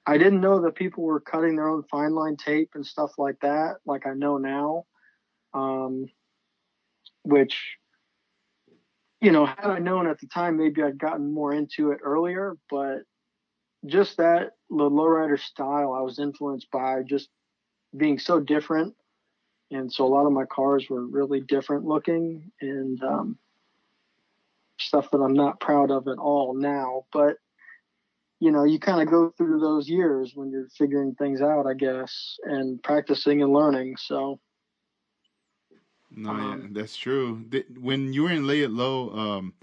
[0.07, 3.37] I didn't know that people were cutting their own fine line tape and stuff like
[3.43, 4.85] that, like I know now
[5.55, 6.07] um,
[7.23, 7.77] which
[9.21, 12.57] you know, had I known at the time, maybe I'd gotten more into it earlier.
[12.71, 13.03] But
[13.87, 17.29] just that the lowrider style, I was influenced by just
[17.97, 18.95] being so different,
[19.71, 23.39] and so a lot of my cars were really different looking and um,
[24.79, 27.05] stuff that I'm not proud of at all now.
[27.13, 27.37] But
[28.41, 31.75] you know, you kind of go through those years when you're figuring things out, I
[31.75, 33.97] guess, and practicing and learning.
[33.99, 34.41] So
[36.11, 37.45] no, um, yeah, that's true.
[37.79, 39.55] When you were in Lay It Low, um,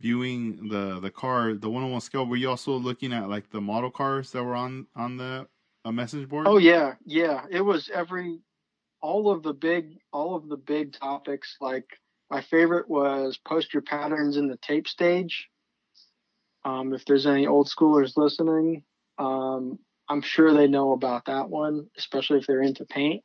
[0.00, 3.50] viewing the the car, the one on one scale, were you also looking at like
[3.50, 5.46] the model cars that were on on the
[5.84, 6.46] a message board?
[6.48, 7.44] Oh yeah, yeah.
[7.50, 8.40] It was every
[9.02, 11.56] all of the big all of the big topics.
[11.60, 11.86] Like
[12.30, 15.48] my favorite was post your patterns in the tape stage.
[16.64, 18.84] Um, if there's any old schoolers listening,
[19.18, 19.78] um,
[20.08, 23.22] I'm sure they know about that one, especially if they're into paint.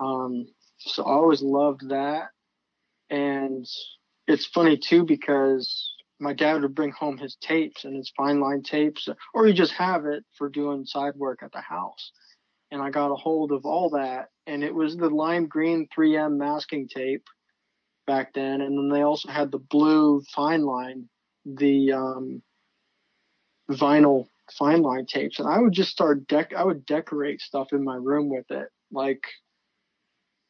[0.00, 0.46] Um,
[0.80, 2.28] so I always loved that.
[3.10, 3.66] And
[4.26, 8.62] it's funny too because my dad would bring home his tapes and his fine line
[8.62, 12.12] tapes, or he just have it for doing side work at the house.
[12.70, 16.36] And I got a hold of all that, and it was the lime green 3M
[16.36, 17.24] masking tape
[18.06, 21.08] back then, and then they also had the blue fine line,
[21.44, 22.42] the um,
[23.70, 24.26] vinyl
[24.56, 26.54] fine line tapes, and I would just start dec.
[26.54, 29.22] I would decorate stuff in my room with it, like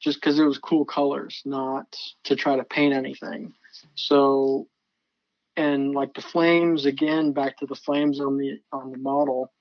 [0.00, 1.94] just because it was cool colors, not
[2.24, 3.52] to try to paint anything.
[3.94, 4.66] So,
[5.56, 9.52] and like the flames again, back to the flames on the on the model,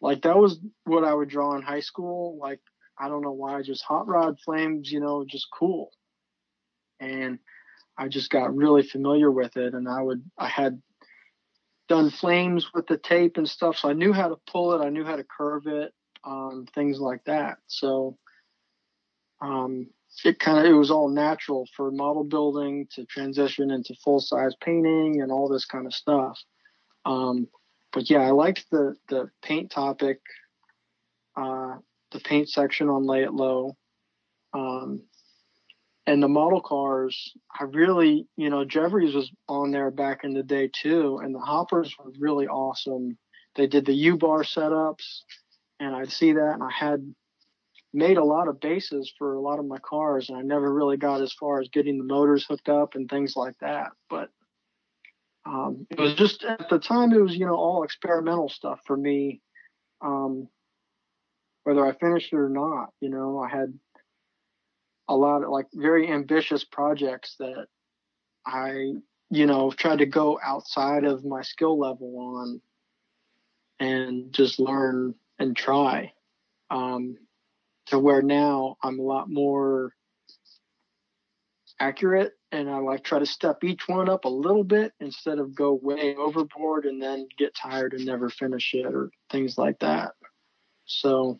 [0.00, 2.38] like that was what I would draw in high school.
[2.40, 2.60] Like
[2.98, 5.90] I don't know why, just hot rod flames, you know, just cool.
[7.00, 7.38] And
[7.98, 10.80] I just got really familiar with it, and I would I had
[11.88, 14.90] done flames with the tape and stuff, so I knew how to pull it, I
[14.90, 15.92] knew how to curve it,
[16.24, 17.58] um, things like that.
[17.68, 18.18] So
[19.40, 19.88] um,
[20.24, 24.54] it kind of it was all natural for model building to transition into full size
[24.60, 26.38] painting and all this kind of stuff.
[27.04, 27.48] Um,
[27.92, 30.20] but yeah, I liked the the paint topic,
[31.36, 31.76] uh,
[32.12, 33.76] the paint section on Lay It Low,
[34.52, 35.02] um,
[36.06, 37.32] and the model cars.
[37.58, 41.40] I really, you know, Jeffries was on there back in the day too, and the
[41.40, 43.18] hoppers were really awesome.
[43.54, 45.20] They did the U bar setups,
[45.78, 47.14] and I'd see that, and I had
[47.96, 50.96] made a lot of bases for a lot of my cars, and I never really
[50.96, 53.92] got as far as getting the motors hooked up and things like that.
[54.10, 54.30] But
[55.46, 58.96] um, it was just at the time it was you know all experimental stuff for
[58.96, 59.40] me.
[60.00, 60.48] Um,
[61.64, 63.76] whether I finished it or not, you know, I had
[65.08, 67.66] a lot of like very ambitious projects that
[68.46, 68.92] I,
[69.30, 72.60] you know, tried to go outside of my skill level on
[73.80, 76.12] and just learn and try.
[76.70, 77.16] Um,
[77.86, 79.92] to where now I'm a lot more
[81.78, 85.54] accurate and I like try to step each one up a little bit instead of
[85.54, 90.12] go way overboard and then get tired and never finish it or things like that.
[90.86, 91.38] So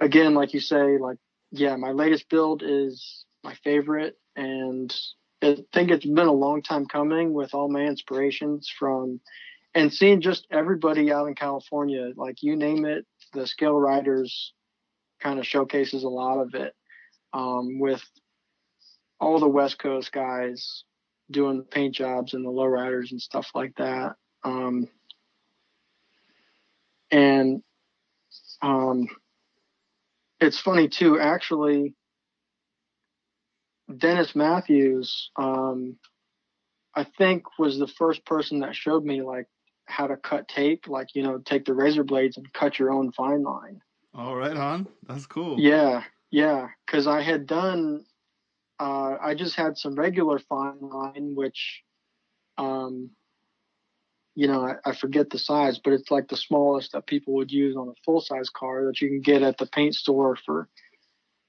[0.00, 1.18] again, like you say, like
[1.50, 4.94] yeah, my latest build is my favorite, and
[5.42, 9.20] I think it's been a long time coming with all my inspirations from
[9.74, 14.52] and seeing just everybody out in California, like you name it, the scale riders
[15.20, 16.74] kind of showcases a lot of it.
[17.32, 18.02] Um, with
[19.20, 20.84] all the West Coast guys
[21.30, 24.14] doing paint jobs and the lowriders and stuff like that.
[24.44, 24.88] Um,
[27.10, 27.62] and
[28.62, 29.08] um,
[30.40, 31.94] it's funny too, actually,
[33.96, 35.96] Dennis Matthews, um,
[36.94, 39.46] I think was the first person that showed me like
[39.86, 43.12] how to cut tape, like, you know, take the razor blades and cut your own
[43.12, 43.80] fine line.
[44.20, 44.88] Oh, hon.
[45.06, 45.60] That's cool.
[45.60, 46.02] Yeah.
[46.32, 46.68] Yeah.
[46.88, 48.04] Cause I had done,
[48.80, 51.82] uh, I just had some regular fine line, which,
[52.58, 53.10] um,
[54.34, 57.52] you know, I, I, forget the size, but it's like the smallest that people would
[57.52, 60.68] use on a full size car that you can get at the paint store for,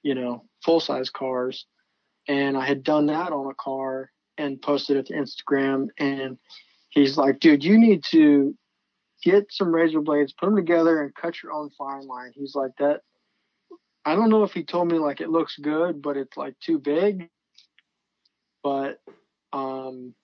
[0.04, 1.66] you know, full size cars.
[2.28, 5.88] And I had done that on a car and posted it to Instagram.
[5.98, 6.38] And
[6.90, 8.56] he's like, dude, you need to
[9.22, 12.32] get some razor blades, put them together, and cut your own fine line.
[12.34, 13.00] He's like, that.
[14.04, 16.78] I don't know if he told me like it looks good, but it's like too
[16.78, 17.28] big.
[18.62, 19.00] But,
[19.52, 20.14] um,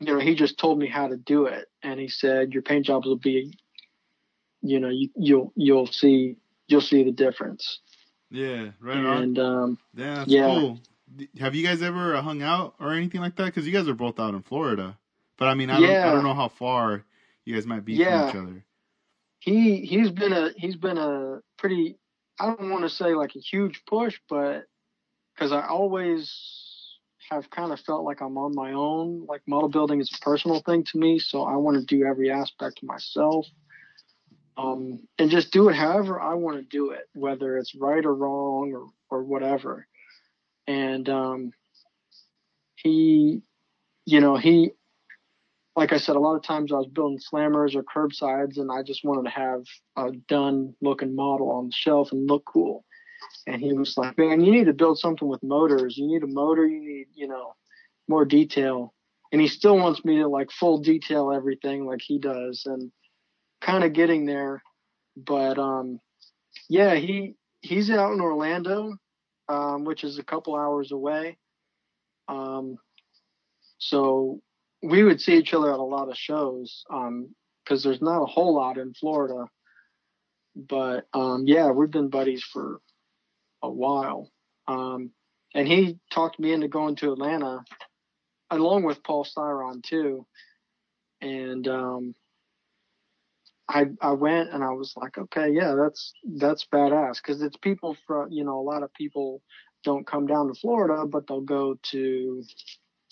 [0.00, 2.86] you know, he just told me how to do it, and he said your paint
[2.86, 3.56] jobs will be,
[4.62, 7.80] you know, you, you'll you'll see you'll see the difference.
[8.30, 9.62] Yeah, right and, on.
[9.62, 10.46] Um, yeah, yeah.
[10.46, 10.80] Cool.
[11.38, 13.46] Have you guys ever hung out or anything like that?
[13.46, 14.98] Because you guys are both out in Florida.
[15.36, 16.04] But I mean, I, yeah.
[16.04, 17.04] don't, I don't know how far
[17.44, 18.28] you guys might be yeah.
[18.28, 18.64] each other.
[19.40, 21.98] He he's been a he's been a pretty
[22.40, 24.64] I don't want to say like a huge push, but
[25.34, 26.32] because I always
[27.30, 29.26] have kind of felt like I'm on my own.
[29.26, 32.30] Like model building is a personal thing to me, so I want to do every
[32.30, 33.46] aspect myself.
[34.56, 38.14] Um, and just do it however I want to do it, whether it's right or
[38.14, 39.86] wrong or, or whatever.
[40.68, 41.52] And um,
[42.76, 43.42] he,
[44.06, 44.70] you know, he,
[45.76, 48.82] like I said, a lot of times I was building slammers or curbsides, and I
[48.82, 49.64] just wanted to have
[49.96, 52.84] a done looking model on the shelf and look cool
[53.46, 55.96] and he was like, "Man, you need to build something with motors.
[55.96, 56.66] You need a motor.
[56.66, 57.54] You need, you know,
[58.08, 58.94] more detail."
[59.32, 62.90] And he still wants me to like full detail everything like he does, and
[63.60, 64.62] kind of getting there.
[65.16, 66.00] But um,
[66.68, 68.96] yeah, he he's out in Orlando,
[69.48, 71.38] um, which is a couple hours away.
[72.28, 72.78] Um,
[73.78, 74.40] so
[74.84, 78.26] we would see each other at a lot of shows because um, there's not a
[78.26, 79.46] whole lot in Florida.
[80.54, 82.80] But um, yeah, we've been buddies for
[83.62, 84.30] a while.
[84.68, 85.10] Um,
[85.54, 87.64] and he talked me into going to Atlanta
[88.50, 90.26] along with Paul Styron too.
[91.20, 92.14] And, um,
[93.66, 97.22] I, I went and I was like, okay, yeah, that's, that's badass.
[97.22, 99.40] Cause it's people from, you know, a lot of people
[99.82, 102.44] don't come down to Florida, but they'll go to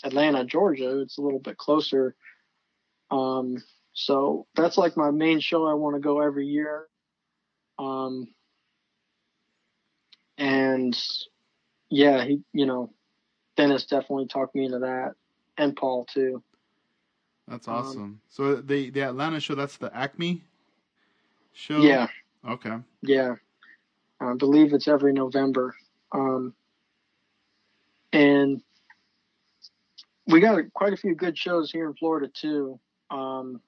[0.04, 1.00] Atlanta, Georgia.
[1.00, 2.14] It's a little bit closer.
[3.10, 5.66] Um, so that's like my main show.
[5.66, 6.86] I want to go every year.
[7.78, 8.28] Um,
[10.38, 10.98] and
[11.90, 12.92] yeah, he, you know,
[13.56, 15.12] Dennis definitely talked me into that,
[15.58, 16.42] and Paul too.
[17.48, 18.02] That's um, awesome.
[18.02, 20.42] Um, so the the Atlanta show, that's the Acme
[21.52, 21.78] show.
[21.78, 22.08] Yeah.
[22.48, 22.76] Okay.
[23.02, 23.34] Yeah,
[24.20, 25.76] I believe it's every November,
[26.12, 26.54] um,
[28.12, 28.62] and
[30.26, 32.78] we got quite a few good shows here in Florida too.
[33.10, 33.60] Um,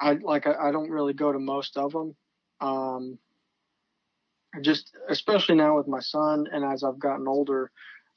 [0.00, 2.14] I like I, I don't really go to most of them.
[2.60, 3.18] Um,
[4.62, 7.70] just especially now with my son and as I've gotten older,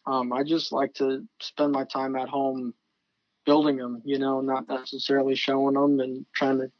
[0.05, 2.73] um, I just like to spend my time at home
[3.45, 6.71] building them, you know, not necessarily showing them and trying to.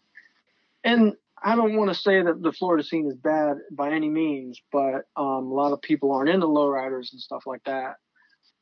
[0.84, 4.62] And I don't want to say that the Florida scene is bad by any means,
[4.72, 7.98] but um, a lot of people aren't into lowriders and stuff like that.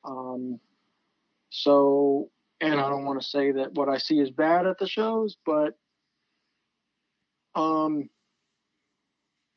[0.03, 0.59] Um,
[1.51, 2.29] so,
[2.61, 5.35] and I don't want to say that what I see is bad at the shows,
[5.45, 5.77] but,
[7.53, 8.09] um,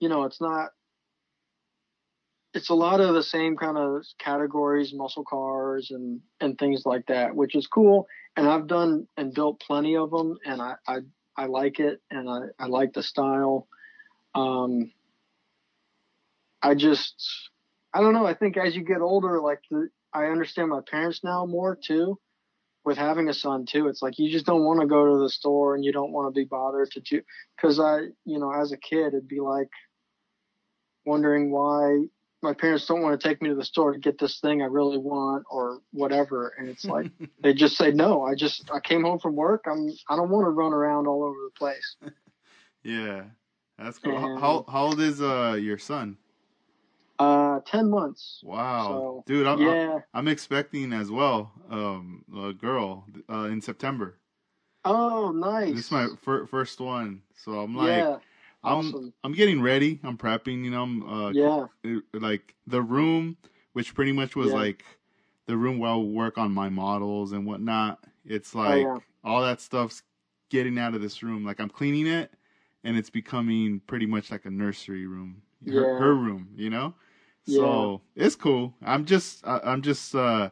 [0.00, 0.70] you know, it's not
[2.54, 7.06] it's a lot of the same kind of categories, muscle cars and and things like
[7.06, 8.06] that, which is cool.
[8.36, 10.98] And I've done and built plenty of them, and I I,
[11.36, 13.68] I like it, and I I like the style.
[14.34, 14.92] Um,
[16.62, 17.50] I just
[17.92, 18.26] I don't know.
[18.26, 22.18] I think as you get older, like the, I understand my parents now more too.
[22.84, 25.30] With having a son too, it's like you just don't want to go to the
[25.30, 27.22] store and you don't want to be bothered to do.
[27.56, 29.70] Because I, you know, as a kid, it'd be like
[31.06, 32.04] wondering why
[32.42, 34.66] my parents don't want to take me to the store to get this thing I
[34.66, 36.52] really want or whatever.
[36.58, 37.10] And it's like
[37.42, 38.22] they just say no.
[38.22, 39.64] I just I came home from work.
[39.66, 41.96] I'm I don't want to run around all over the place.
[42.84, 43.24] yeah,
[43.78, 44.16] That's cool.
[44.16, 46.18] And, how how old is uh your son?
[47.18, 48.40] Uh, ten months.
[48.42, 50.00] Wow, so, dude, I'm, yeah.
[50.12, 51.52] I'm, expecting as well.
[51.70, 54.18] Um, a girl uh, in September.
[54.84, 55.74] Oh, nice.
[55.74, 58.16] This is my fir- first one, so I'm like, yeah.
[58.64, 60.00] I'm I'm getting ready.
[60.02, 60.64] I'm prepping.
[60.64, 61.66] You know, I'm uh, yeah,
[62.12, 63.36] like the room,
[63.74, 64.54] which pretty much was yeah.
[64.54, 64.84] like
[65.46, 68.02] the room where I'll work on my models and whatnot.
[68.24, 68.98] It's like oh, yeah.
[69.22, 70.02] all that stuff's
[70.50, 71.44] getting out of this room.
[71.44, 72.32] Like I'm cleaning it,
[72.82, 76.48] and it's becoming pretty much like a nursery room, her, her room.
[76.56, 76.94] You know.
[77.46, 78.24] So yeah.
[78.24, 78.74] it's cool.
[78.82, 80.50] I'm just I, I'm just uh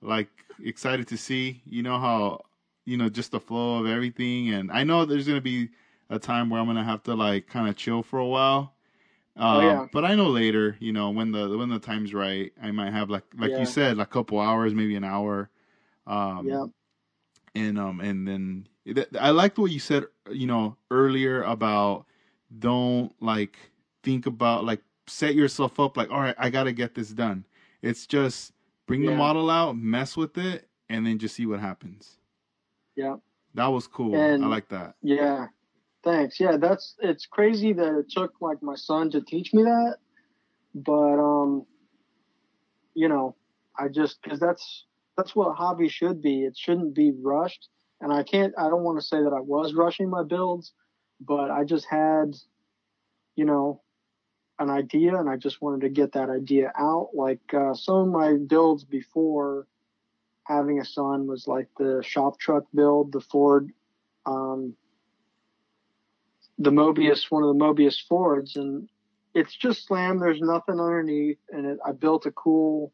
[0.00, 0.28] like
[0.62, 2.44] excited to see, you know how
[2.84, 5.70] you know just the flow of everything and I know there's going to be
[6.10, 8.74] a time where I'm going to have to like kind of chill for a while.
[9.36, 9.80] oh, yeah.
[9.80, 12.92] Um, but I know later, you know, when the when the time's right, I might
[12.92, 13.60] have like like yeah.
[13.60, 15.50] you said, like a couple hours, maybe an hour.
[16.06, 16.66] Um Yeah.
[17.54, 18.68] And um and then
[19.20, 22.06] I liked what you said, you know, earlier about
[22.58, 23.58] don't like
[24.02, 27.44] think about like set yourself up like, all right, I got to get this done.
[27.82, 28.52] It's just
[28.86, 29.10] bring yeah.
[29.10, 32.18] the model out, mess with it, and then just see what happens.
[32.96, 33.16] Yeah.
[33.54, 34.14] That was cool.
[34.14, 34.94] And, I like that.
[35.02, 35.46] Yeah.
[36.04, 36.38] Thanks.
[36.38, 39.96] Yeah, that's it's crazy that it took like my son to teach me that,
[40.74, 41.66] but um,
[42.94, 43.34] you know,
[43.76, 44.84] I just because that's
[45.16, 46.44] that's what a hobby should be.
[46.44, 47.68] It shouldn't be rushed.
[48.00, 48.54] And I can't.
[48.56, 50.72] I don't want to say that I was rushing my builds,
[51.20, 52.34] but I just had,
[53.34, 53.82] you know,
[54.58, 57.10] an idea and I just wanted to get that idea out.
[57.14, 59.66] Like uh, some of my builds before
[60.44, 63.70] having a son was like the shop truck build, the Ford,
[64.26, 64.74] um,
[66.58, 68.88] the Moebius, one of the Moebius Fords, and
[69.34, 70.18] it's just slam.
[70.18, 72.92] There's nothing underneath, and it, I built a cool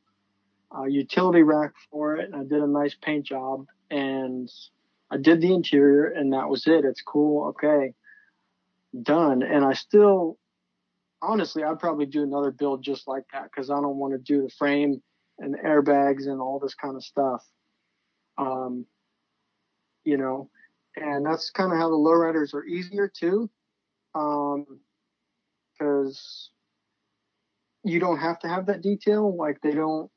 [0.77, 4.51] uh, utility rack for it, and I did a nice paint job, and
[5.11, 6.85] I did the interior, and that was it.
[6.85, 7.95] It's cool, okay,
[9.03, 9.43] done.
[9.43, 10.39] And I still
[11.25, 14.43] honestly, I'd probably do another build just like that because I don't want to do
[14.43, 15.03] the frame
[15.39, 17.43] and the airbags and all this kind of stuff.
[18.39, 18.87] Um,
[20.05, 20.51] you know,
[20.97, 23.51] and that's kind of how the lowriders are easier too,
[24.13, 24.61] because
[25.81, 26.11] um,
[27.85, 29.35] you don't have to have that detail.
[29.37, 30.11] Like they don't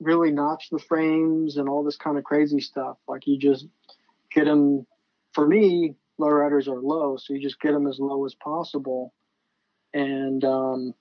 [0.00, 2.96] really notch the frames and all this kind of crazy stuff.
[3.08, 3.66] Like you just
[4.32, 4.86] get them.
[5.32, 9.12] For me, lowriders are low, so you just get them as low as possible
[9.92, 10.94] and um,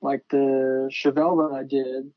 [0.00, 2.10] like the Chevelle that I did,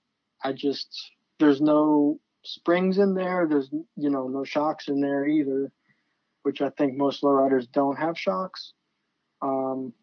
[0.43, 3.47] I just there's no springs in there.
[3.49, 5.72] There's you know no shocks in there either,
[6.43, 8.74] which I think most lowriders don't have shocks.
[9.41, 9.93] Um,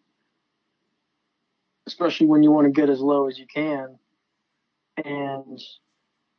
[1.88, 3.98] especially when you want to get as low as you can.
[5.04, 5.58] And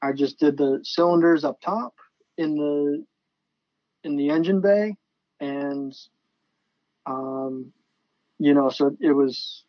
[0.02, 1.96] I just did the cylinders up top
[2.38, 3.06] in the
[4.04, 4.96] in the engine bay,
[5.42, 5.94] and
[7.06, 7.74] um,
[8.40, 9.64] you know, so it was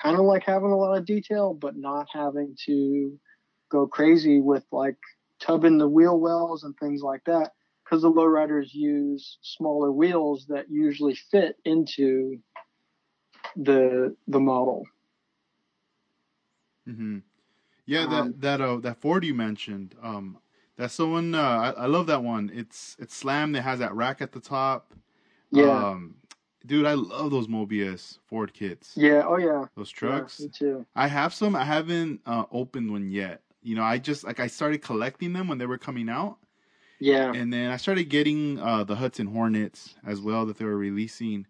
[0.00, 3.18] kind of like having a lot of detail, but not having to
[3.70, 4.96] go crazy with like
[5.40, 7.52] tubbing the wheel wells and things like that.
[7.84, 12.38] Because the lowriders use smaller wheels that usually fit into
[13.56, 14.86] the the model.
[16.88, 17.18] Mm-hmm.
[17.84, 20.38] Yeah, that um, that uh, that Ford you mentioned, um,
[20.76, 21.34] that's the one.
[21.34, 21.40] Uh,
[21.76, 22.50] I, I love that one.
[22.54, 23.56] It's it's slammed.
[23.56, 24.94] It has that rack at the top.
[25.50, 25.88] Yeah.
[25.88, 26.14] Um,
[26.66, 28.92] Dude, I love those Moebius Ford kits.
[28.96, 29.66] Yeah, oh yeah.
[29.76, 30.38] Those trucks.
[30.38, 30.86] Yeah, me too.
[30.94, 31.56] I have some.
[31.56, 33.42] I haven't uh, opened one yet.
[33.62, 36.38] You know, I just like I started collecting them when they were coming out.
[37.02, 37.32] Yeah.
[37.32, 41.46] And then I started getting uh, the Hudson Hornets as well that they were releasing.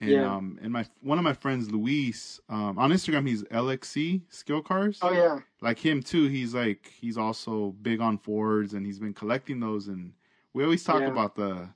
[0.00, 0.34] And yeah.
[0.34, 4.98] um and my one of my friends Luis um on Instagram he's LXC Skill Cars.
[5.02, 5.40] Oh yeah.
[5.60, 6.26] Like him too.
[6.26, 10.12] He's like he's also big on Fords and he's been collecting those and
[10.54, 11.08] we always talk yeah.
[11.08, 11.68] about the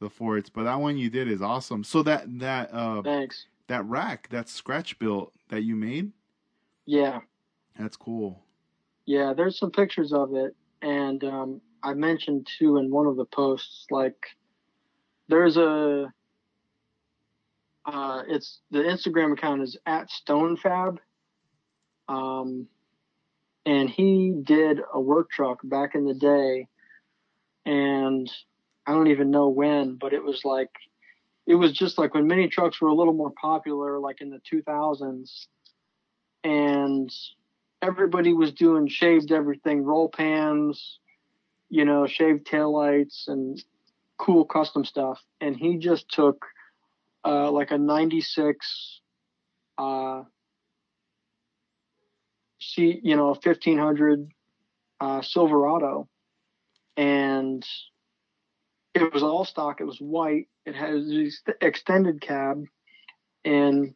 [0.00, 1.84] the Fords, but that one you did is awesome.
[1.84, 6.12] So that that uh thanks that rack that scratch built that you made.
[6.86, 7.20] Yeah,
[7.78, 8.42] that's cool.
[9.06, 13.24] Yeah, there's some pictures of it, and um, I mentioned too in one of the
[13.24, 14.16] posts like
[15.28, 16.12] there's a
[17.84, 20.98] uh, it's the Instagram account is at StoneFab.
[22.08, 22.66] Um,
[23.64, 26.68] and he did a work truck back in the day,
[27.66, 28.30] and
[28.88, 30.70] I don't even know when, but it was like
[31.46, 34.40] it was just like when mini trucks were a little more popular, like in the
[34.50, 35.46] 2000s,
[36.42, 37.14] and
[37.82, 41.00] everybody was doing shaved everything, roll pans,
[41.68, 43.62] you know, shaved taillights and
[44.16, 45.20] cool custom stuff.
[45.38, 46.46] And he just took
[47.26, 49.00] uh, like a 96
[49.76, 50.22] uh,
[52.58, 54.30] see, you know, 1500
[54.98, 56.08] uh, Silverado
[56.96, 57.62] and
[58.94, 59.80] it was all stock.
[59.80, 60.48] It was white.
[60.66, 62.64] It has this extended cab,
[63.44, 63.94] and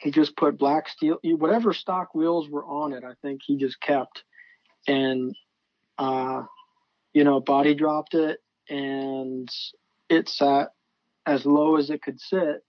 [0.00, 3.04] he just put black steel, whatever stock wheels were on it.
[3.04, 4.22] I think he just kept,
[4.86, 5.34] and
[5.98, 6.42] uh,
[7.12, 8.38] you know, body dropped it,
[8.68, 9.48] and
[10.08, 10.70] it sat
[11.26, 12.64] as low as it could sit,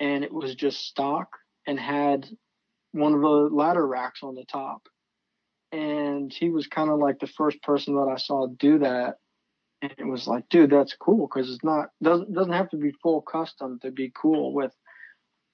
[0.00, 1.28] and it was just stock
[1.66, 2.26] and had
[2.92, 4.82] one of the ladder racks on the top.
[5.72, 9.16] And he was kind of like the first person that I saw do that.
[9.84, 12.92] And it was like, dude, that's cool because it's not doesn't doesn't have to be
[13.02, 14.72] full custom to be cool with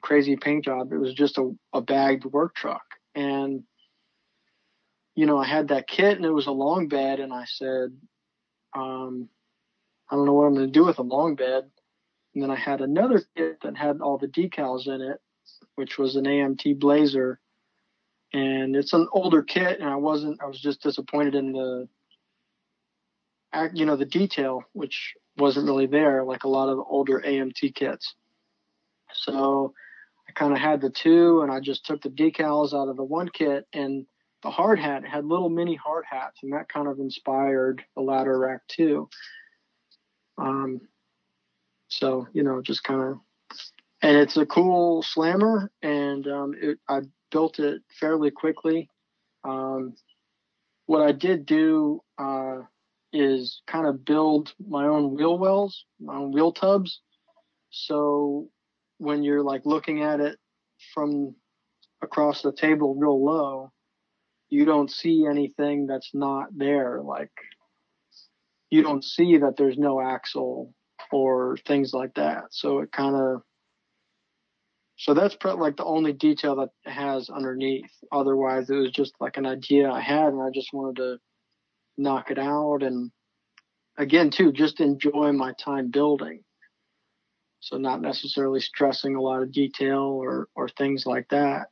[0.03, 0.93] crazy paint job.
[0.93, 2.85] It was just a, a bagged work truck.
[3.15, 3.65] And
[5.17, 7.91] you know, I had that kit and it was a long bed and I said,
[8.75, 9.29] um,
[10.09, 11.69] I don't know what I'm gonna do with a long bed.
[12.35, 15.21] And then I had another kit that had all the decals in it
[15.75, 17.41] which was an AMT Blazer.
[18.33, 21.89] And it's an older kit, and I wasn't, I was just disappointed in the,
[23.75, 28.15] you know, the detail, which wasn't really there, like a lot of older AMT kits.
[29.13, 29.75] So
[30.29, 33.05] I kind of had the two, and I just took the decals out of the
[33.05, 34.07] one kit, and
[34.43, 38.39] the hard hat had little mini hard hats, and that kind of inspired the ladder
[38.39, 39.09] rack too.
[40.39, 40.81] Um,
[41.89, 43.21] so you know, just kind of
[44.03, 48.89] and it's a cool slammer, and um, it, I built it fairly quickly.
[49.45, 49.95] Um,
[50.87, 52.61] what I did do uh,
[53.13, 57.01] is kind of build my own wheel wells, my own wheel tubs.
[57.71, 58.49] So
[58.99, 60.39] when you're like looking at it
[60.95, 61.35] from
[62.03, 63.73] across the table real low,
[64.49, 67.01] you don't see anything that's not there.
[67.03, 67.33] Like
[68.71, 70.75] you don't see that there's no axle
[71.13, 72.45] or things like that.
[72.51, 73.43] So it kind of
[75.01, 77.91] so that's like the only detail that has underneath.
[78.13, 81.17] Otherwise, it was just like an idea I had, and I just wanted to
[82.01, 82.83] knock it out.
[82.83, 83.11] And
[83.97, 86.43] again, too, just enjoy my time building.
[87.61, 91.69] So not necessarily stressing a lot of detail or or things like that.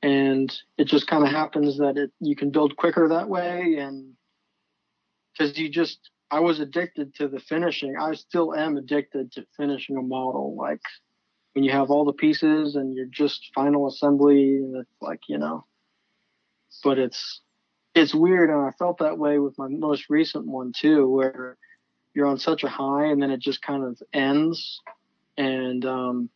[0.00, 4.14] And it just kind of happens that it you can build quicker that way, and
[5.32, 7.96] because you just I was addicted to the finishing.
[8.00, 10.56] I still am addicted to finishing a model.
[10.56, 10.80] Like
[11.52, 15.38] when you have all the pieces and you're just final assembly and it's like you
[15.38, 15.64] know
[16.82, 17.40] but it's
[17.94, 21.56] it's weird and i felt that way with my most recent one too where
[22.14, 24.80] you're on such a high and then it just kind of ends
[25.38, 26.28] and um,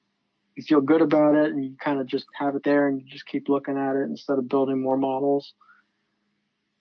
[0.55, 3.07] you feel good about it and you kind of just have it there and you
[3.07, 5.53] just keep looking at it instead of building more models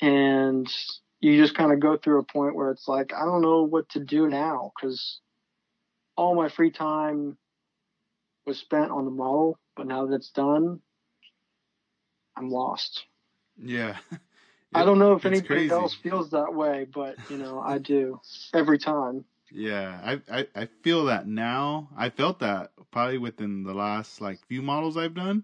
[0.01, 0.71] and
[1.19, 3.87] you just kind of go through a point where it's like i don't know what
[3.89, 5.19] to do now because
[6.17, 7.37] all my free time
[8.45, 10.79] was spent on the model, but now that it's done,
[12.35, 13.05] I'm lost.
[13.57, 13.97] Yeah.
[14.73, 15.71] It, I don't know if anybody crazy.
[15.71, 18.19] else feels that way, but you know, I do
[18.53, 19.25] every time.
[19.51, 21.89] Yeah, I, I I feel that now.
[21.95, 25.43] I felt that probably within the last like few models I've done,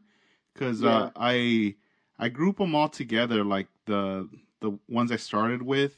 [0.54, 0.98] because uh, yeah.
[0.98, 1.76] uh, I
[2.20, 4.28] I group them all together like the
[4.60, 5.98] the ones I started with,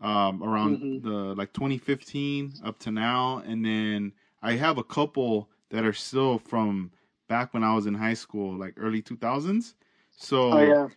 [0.00, 1.08] um, around mm-hmm.
[1.08, 6.38] the like 2015 up to now, and then I have a couple that are still
[6.38, 6.90] from
[7.28, 9.74] back when I was in high school, like early 2000s.
[10.16, 10.88] So oh, yeah.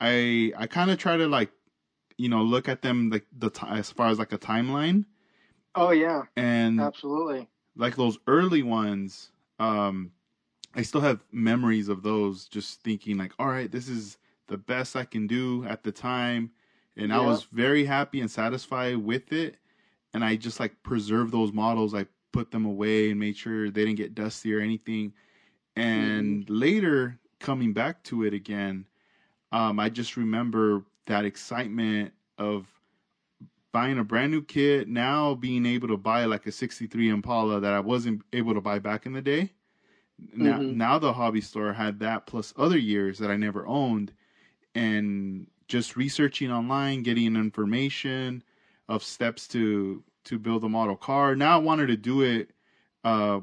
[0.00, 1.50] I I kind of try to like
[2.16, 5.04] you know look at them like the t- as far as like a timeline.
[5.74, 6.22] Oh yeah.
[6.36, 7.48] And absolutely.
[7.76, 10.10] Like those early ones um
[10.74, 14.18] I still have memories of those just thinking like all right, this is
[14.48, 16.50] the best I can do at the time
[16.96, 17.20] and yeah.
[17.20, 19.56] I was very happy and satisfied with it
[20.14, 21.94] and I just like preserve those models.
[21.94, 25.12] I put them away and made sure they didn't get dusty or anything.
[25.74, 26.54] And mm-hmm.
[26.54, 28.86] later, coming back to it again,
[29.56, 32.66] um, I just remember that excitement of
[33.72, 37.72] buying a brand new kit, now being able to buy like a 63 Impala that
[37.72, 39.52] I wasn't able to buy back in the day.
[40.34, 40.76] Now, mm-hmm.
[40.76, 44.12] now the hobby store had that plus other years that I never owned.
[44.74, 48.42] And just researching online, getting information
[48.90, 51.34] of steps to to build a model car.
[51.34, 52.50] Now I wanted to do it
[53.04, 53.40] uh,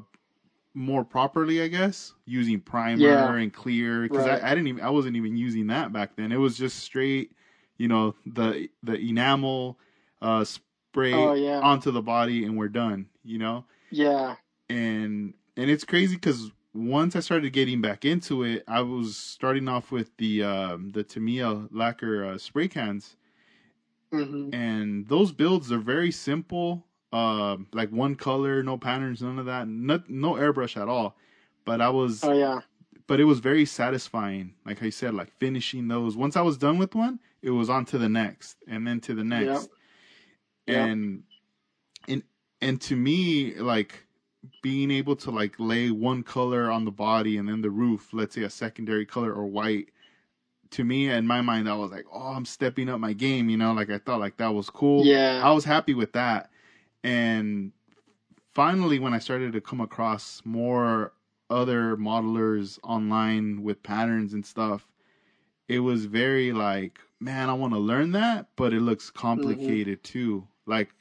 [0.74, 3.34] more properly, I guess, using primer yeah.
[3.34, 4.42] and clear because right.
[4.42, 6.32] I, I, didn't even I wasn't even using that back then.
[6.32, 7.32] It was just straight,
[7.78, 9.78] you know, the the enamel
[10.20, 11.60] uh, spray oh, yeah.
[11.60, 13.06] onto the body and we're done.
[13.24, 13.64] You know.
[13.90, 14.36] Yeah.
[14.68, 19.68] And and it's crazy because once I started getting back into it, I was starting
[19.68, 23.16] off with the um, the Tamiya lacquer uh, spray cans
[24.14, 24.54] Mm-hmm.
[24.54, 29.68] And those builds are very simple, uh, like one color, no patterns, none of that,
[29.68, 31.16] no, no airbrush at all.
[31.64, 32.60] But I was, oh yeah,
[33.06, 34.54] but it was very satisfying.
[34.66, 36.16] Like I said, like finishing those.
[36.16, 39.14] Once I was done with one, it was on to the next, and then to
[39.14, 39.70] the next.
[40.66, 40.76] Yep.
[40.76, 41.22] And
[42.08, 42.08] yep.
[42.08, 42.22] and
[42.60, 44.04] and to me, like
[44.60, 48.34] being able to like lay one color on the body and then the roof, let's
[48.34, 49.88] say a secondary color or white,
[50.70, 53.56] to me in my mind I was like, oh, I'm stepping up my game, you
[53.56, 55.06] know, like I thought like that was cool.
[55.06, 55.40] Yeah.
[55.42, 56.50] I was happy with that.
[57.04, 57.72] And
[58.54, 61.12] finally when I started to come across more
[61.50, 64.88] other modelers online with patterns and stuff,
[65.68, 70.12] it was very like, man, I want to learn that, but it looks complicated mm-hmm.
[70.12, 70.48] too.
[70.66, 70.92] Like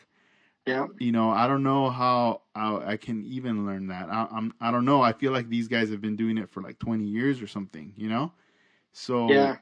[0.65, 0.87] yeah.
[0.97, 4.09] You know, I don't know how I, I can even learn that.
[4.09, 5.01] I, I'm I don't know.
[5.01, 7.93] I feel like these guys have been doing it for like 20 years or something.
[7.97, 8.31] You know,
[8.91, 9.57] so yeah.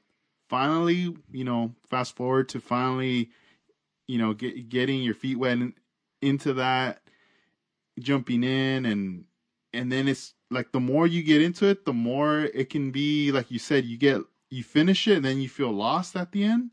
[0.48, 3.30] Finally, you know, fast forward to finally,
[4.08, 5.74] you know, get, getting your feet wet in,
[6.22, 7.02] into that,
[8.00, 9.26] jumping in, and
[9.74, 13.32] and then it's like the more you get into it, the more it can be
[13.32, 16.44] like you said, you get you finish it and then you feel lost at the
[16.44, 16.72] end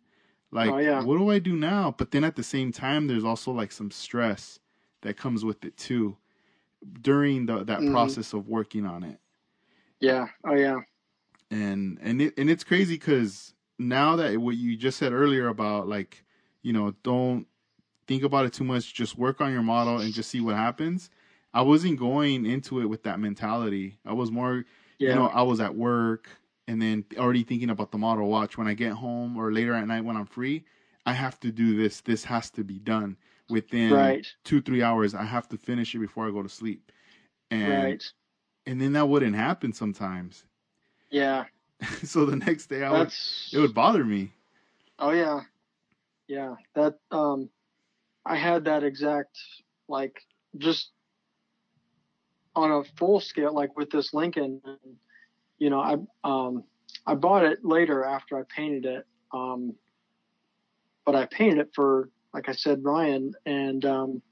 [0.50, 1.02] like, oh, yeah.
[1.02, 1.94] what do I do now?
[1.96, 4.58] But then at the same time, there's also like some stress
[5.02, 6.16] that comes with it too
[7.02, 7.90] during the, that mm.
[7.90, 9.18] process of working on it.
[10.00, 10.28] Yeah.
[10.44, 10.80] Oh yeah.
[11.50, 15.88] And and it and it's crazy because now that what you just said earlier about
[15.88, 16.24] like
[16.62, 17.46] you know don't
[18.08, 21.10] think about it too much, just work on your model and just see what happens.
[21.54, 23.98] I wasn't going into it with that mentality.
[24.04, 24.64] I was more,
[24.98, 25.10] yeah.
[25.10, 26.28] you know, I was at work
[26.66, 29.86] and then already thinking about the model watch when I get home or later at
[29.86, 30.64] night when I'm free.
[31.06, 32.00] I have to do this.
[32.00, 33.16] This has to be done
[33.48, 34.26] within right.
[34.44, 35.14] two three hours.
[35.14, 36.92] I have to finish it before I go to sleep.
[37.50, 38.12] And right.
[38.66, 40.44] and then that wouldn't happen sometimes.
[41.10, 41.44] Yeah.
[42.02, 43.12] so the next day I would
[43.52, 44.32] it would bother me.
[44.98, 45.40] Oh yeah.
[46.26, 46.56] Yeah.
[46.74, 47.48] That um
[48.28, 49.38] I had that exact
[49.88, 50.20] like
[50.56, 50.90] just
[52.54, 54.60] on a full scale like with this Lincoln
[55.58, 56.64] you know, I um,
[57.06, 59.74] I bought it later after I painted it, um,
[61.04, 64.22] but I painted it for, like I said, Ryan, and um,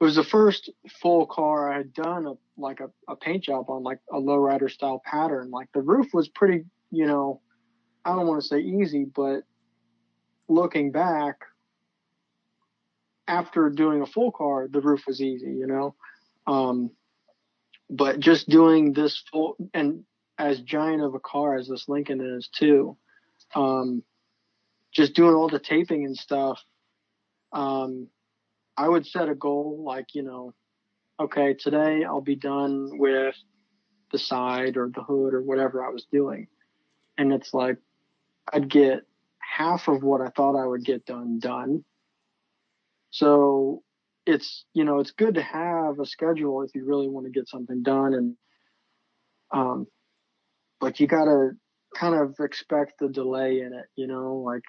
[0.00, 3.70] it was the first full car I had done a, like a, a paint job
[3.70, 5.50] on, like a lowrider style pattern.
[5.50, 7.40] Like the roof was pretty, you know,
[8.04, 9.42] I don't want to say easy, but
[10.48, 11.40] looking back,
[13.28, 15.94] after doing a full car, the roof was easy, you know.
[16.46, 16.90] Um,
[17.90, 20.04] but just doing this full and
[20.38, 22.96] as giant of a car as this Lincoln is too,
[23.54, 24.02] um,
[24.92, 26.60] just doing all the taping and stuff.
[27.52, 28.08] Um,
[28.76, 30.52] I would set a goal like, you know,
[31.18, 33.34] okay, today I'll be done with
[34.12, 36.48] the side or the hood or whatever I was doing.
[37.16, 37.78] And it's like,
[38.52, 39.00] I'd get
[39.38, 41.84] half of what I thought I would get done done.
[43.16, 43.82] So
[44.26, 47.48] it's you know it's good to have a schedule if you really want to get
[47.48, 48.36] something done and
[49.54, 49.86] um
[50.80, 51.52] but you gotta
[51.96, 54.64] kind of expect the delay in it you know like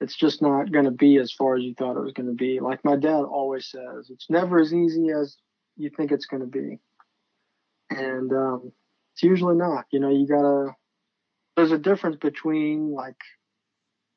[0.00, 2.34] it's just not going to be as far as you thought it was going to
[2.34, 2.60] be.
[2.60, 5.36] Like my dad always says it's never as easy as
[5.78, 6.78] you think it's going to be.
[7.88, 8.72] And um
[9.14, 10.74] it's usually not you know you gotta
[11.56, 13.16] there's a difference between like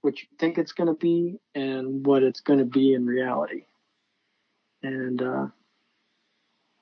[0.02, 3.64] what you think it's going to be and what it's going to be in reality
[4.84, 5.48] and uh,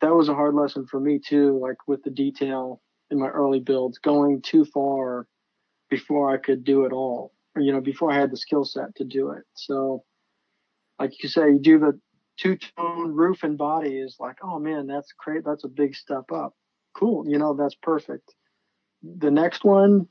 [0.02, 1.60] that was a hard lesson for me too.
[1.60, 5.28] Like with the detail in my early builds, going too far
[5.90, 8.96] before I could do it all, or you know, before I had the skill set
[8.96, 9.44] to do it.
[9.54, 10.04] So,
[11.00, 12.00] like you say, you do the
[12.38, 15.44] two tone roof and body is like, oh man, that's great.
[15.46, 16.54] That's a big step up.
[16.96, 17.28] Cool.
[17.28, 18.36] You know, that's perfect.
[19.04, 20.08] The next one,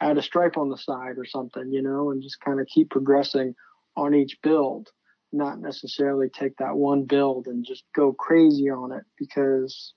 [0.00, 2.90] add a stripe on the side or something, you know, and just kind of keep
[2.90, 3.54] progressing
[3.96, 4.88] on each build
[5.32, 9.94] not necessarily take that one build and just go crazy on it because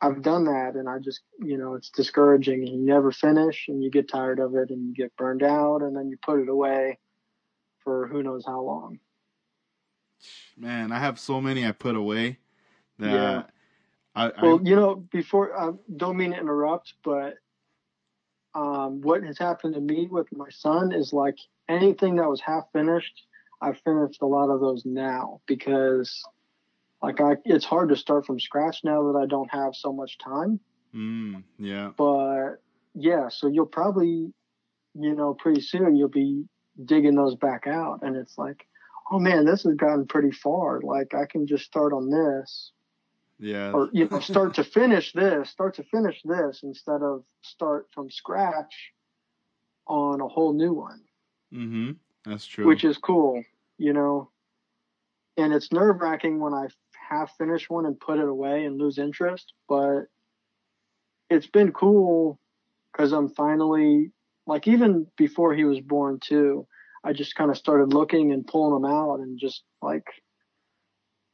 [0.00, 3.82] I've done that and I just, you know, it's discouraging and you never finish and
[3.82, 6.48] you get tired of it and you get burned out and then you put it
[6.48, 6.98] away
[7.82, 8.98] for who knows how long.
[10.56, 12.38] Man, I have so many I put away
[12.98, 13.42] that yeah.
[14.14, 17.34] I, well, you know, before I don't mean to interrupt, but
[18.56, 21.36] um, what has happened to me with my son is like
[21.68, 23.26] anything that was half finished,
[23.60, 26.22] I finished a lot of those now because
[27.02, 30.16] like I it's hard to start from scratch now that I don't have so much
[30.18, 30.58] time.
[30.94, 31.90] Mm, yeah.
[31.98, 32.62] But
[32.94, 34.32] yeah, so you'll probably
[34.94, 36.44] you know pretty soon you'll be
[36.82, 38.66] digging those back out and it's like
[39.10, 42.72] oh man this has gotten pretty far like I can just start on this.
[43.38, 43.72] Yeah.
[43.72, 48.10] Or you know start to finish this, start to finish this instead of start from
[48.10, 48.92] scratch
[49.86, 51.02] on a whole new one.
[51.52, 51.90] Mm-hmm.
[52.24, 52.66] That's true.
[52.66, 53.42] Which is cool,
[53.78, 54.30] you know.
[55.36, 56.68] And it's nerve wracking when I
[57.08, 60.04] half finish one and put it away and lose interest, but
[61.28, 62.40] it's been cool
[62.90, 64.12] because I'm finally
[64.46, 66.66] like even before he was born too.
[67.04, 70.06] I just kind of started looking and pulling them out and just like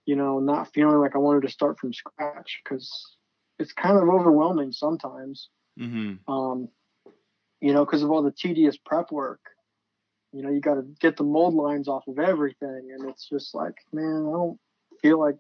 [0.07, 3.17] you know, not feeling like I wanted to start from scratch because
[3.59, 5.49] it's kind of overwhelming sometimes.
[5.79, 6.33] Mm-hmm.
[6.33, 6.69] Um,
[7.61, 9.41] you know, because of all the tedious prep work.
[10.33, 13.55] You know, you got to get the mold lines off of everything, and it's just
[13.55, 14.59] like, man, I don't
[15.03, 15.37] feel like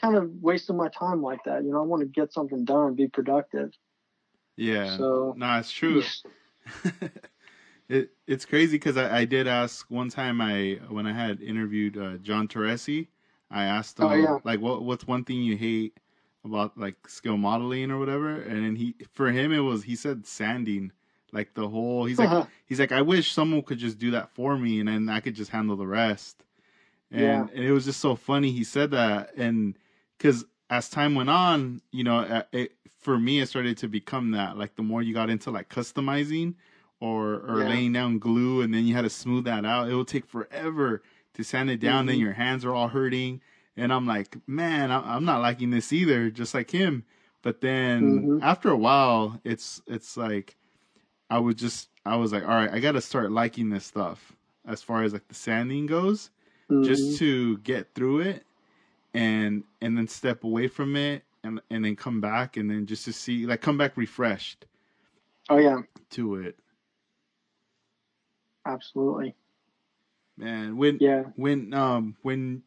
[0.00, 1.64] kind of wasting my time like that.
[1.64, 3.70] You know, I want to get something done, be productive.
[4.56, 4.96] Yeah.
[4.96, 6.02] So no, it's true.
[7.88, 11.96] it it's crazy because I, I did ask one time I when I had interviewed
[11.96, 13.08] uh, John Teresi,
[13.52, 14.38] I asked oh, him Oh, yeah.
[14.44, 15.98] like what what's one thing you hate
[16.44, 20.26] about like scale modeling or whatever, and then he for him it was he said
[20.26, 20.92] sanding.
[21.34, 22.44] Like the whole, he's like, uh-huh.
[22.66, 25.34] he's like, I wish someone could just do that for me, and then I could
[25.34, 26.44] just handle the rest.
[27.10, 27.46] And, Yeah.
[27.54, 29.76] and it was just so funny he said that, and
[30.18, 34.58] because as time went on, you know, it, for me it started to become that.
[34.58, 36.54] Like the more you got into like customizing
[37.00, 37.68] or or Yeah.
[37.68, 41.02] laying down glue, and then you had to smooth that out, it would take forever
[41.34, 42.06] to sand it down.
[42.06, 42.20] Then Mhm.
[42.20, 43.40] your hands are all hurting,
[43.76, 47.04] and I'm like, man, I'm not liking this either, just like him.
[47.42, 48.40] But then Mhm.
[48.40, 50.56] after a while, it's it's like
[51.30, 54.32] I was just I was like, all right, I got to start liking this stuff
[54.66, 56.30] as far as like the sanding goes,
[56.68, 56.78] Mhm.
[56.82, 58.46] just to get through it,
[59.14, 63.04] and and then step away from it, and and then come back, and then just
[63.06, 64.66] to see like come back refreshed
[65.48, 66.58] oh yeah, to it.
[68.66, 69.36] absolutely.
[70.36, 71.24] Man, when Yeah.
[71.36, 72.62] when um when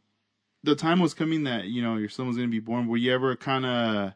[0.63, 3.13] the time was coming that you know your son was gonna be born, were you
[3.13, 4.13] ever kind of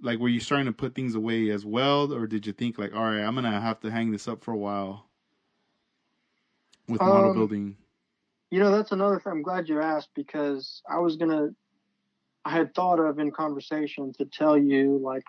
[0.00, 2.94] like were you starting to put things away as well, or did you think like,
[2.94, 5.06] all right, I'm gonna have to hang this up for a while
[6.88, 7.76] with model Um, building?
[8.50, 9.32] You know, that's another thing.
[9.32, 11.48] I'm glad you asked because I was gonna,
[12.44, 15.24] I had thought of in conversation to tell you like,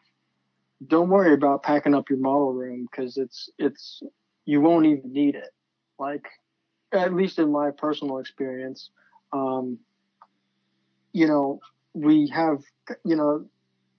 [0.87, 4.01] don't worry about packing up your model room because it's it's
[4.45, 5.49] you won't even need it.
[5.97, 6.25] Like,
[6.91, 8.89] at least in my personal experience,
[9.31, 9.79] um,
[11.13, 11.59] you know,
[11.93, 12.63] we have,
[13.03, 13.45] you know,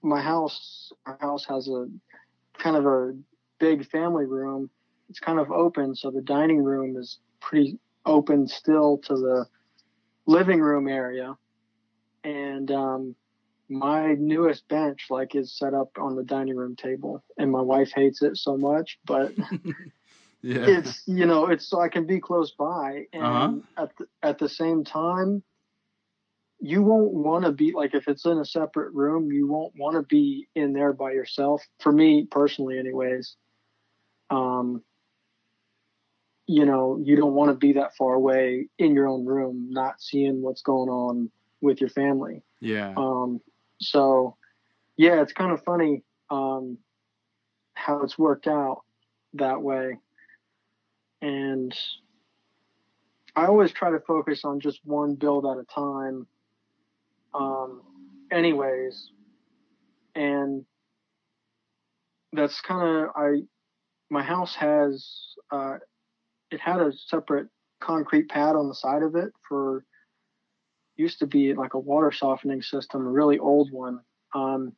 [0.01, 1.87] my house, our house has a
[2.57, 3.15] kind of a
[3.59, 4.69] big family room.
[5.09, 9.45] It's kind of open, so the dining room is pretty open still to the
[10.25, 11.35] living room area.
[12.23, 13.15] And um,
[13.69, 17.91] my newest bench like is set up on the dining room table, and my wife
[17.93, 19.33] hates it so much, but
[20.43, 23.51] Yeah, it's you know it's so I can be close by, and Uh-huh.
[23.77, 25.43] at the, at the same time,
[26.59, 29.95] you won't want to be like if it's in a separate room, you won't want
[29.95, 31.63] to be in there by yourself.
[31.79, 33.35] For me personally, anyways,
[34.29, 34.83] um,
[36.47, 40.01] you know you don't want to be that far away in your own room, not
[40.01, 41.31] seeing what's going on
[41.61, 42.41] with your family.
[42.59, 43.39] yeah, Um,
[43.79, 44.35] so
[44.97, 46.77] yeah, it's kind of funny um,
[47.73, 48.81] how it's worked out
[49.33, 49.97] that way.
[51.21, 51.75] And
[53.35, 56.27] I always try to focus on just one build at a time.
[57.33, 57.81] Um,
[58.31, 59.09] anyways,
[60.15, 60.65] and
[62.33, 63.41] that's kind of I.
[64.09, 65.07] My house has
[65.51, 65.75] uh,
[66.49, 67.47] it had a separate
[67.79, 69.85] concrete pad on the side of it for
[70.97, 73.99] used to be like a water softening system, a really old one.
[74.35, 74.73] Um,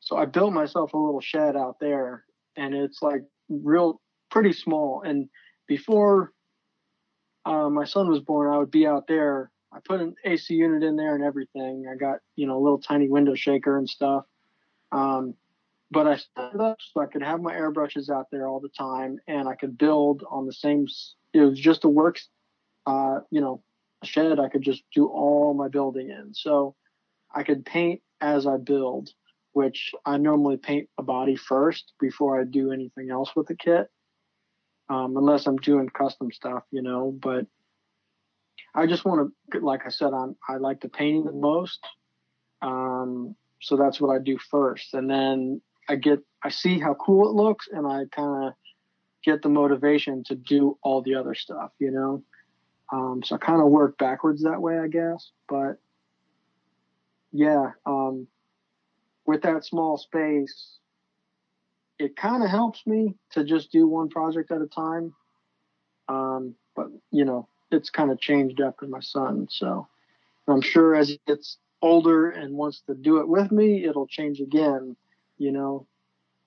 [0.00, 2.24] so I built myself a little shed out there,
[2.56, 4.00] and it's like real
[4.30, 5.02] pretty small.
[5.02, 5.28] And
[5.68, 6.32] before
[7.44, 9.50] uh, my son was born, I would be out there.
[9.72, 11.86] I put an AC unit in there and everything.
[11.90, 14.24] I got you know a little tiny window shaker and stuff.
[14.90, 15.34] Um,
[15.90, 18.68] but I set it up so I could have my airbrushes out there all the
[18.68, 20.86] time, and I could build on the same.
[21.32, 22.28] It was just a works,
[22.86, 23.62] uh, you know,
[24.04, 26.34] shed I could just do all my building in.
[26.34, 26.74] So
[27.34, 29.10] I could paint as I build,
[29.52, 33.90] which I normally paint a body first before I do anything else with the kit.
[34.90, 37.46] Um, unless I'm doing custom stuff, you know, but
[38.74, 41.80] I just want to, like I said, I'm, I like the painting the most.
[42.62, 44.94] Um, so that's what I do first.
[44.94, 48.52] And then I get, I see how cool it looks and I kind of
[49.24, 52.22] get the motivation to do all the other stuff, you know?
[52.92, 55.30] Um, so I kind of work backwards that way, I guess.
[55.48, 55.78] But
[57.32, 58.26] yeah, um,
[59.26, 60.78] with that small space,
[61.98, 65.14] it kind of helps me to just do one project at a time.
[66.08, 69.48] Um, but you know, it's kind of changed after my son.
[69.50, 69.86] So
[70.46, 74.40] I'm sure as he gets older and wants to do it with me, it'll change
[74.40, 74.96] again,
[75.36, 75.86] you know?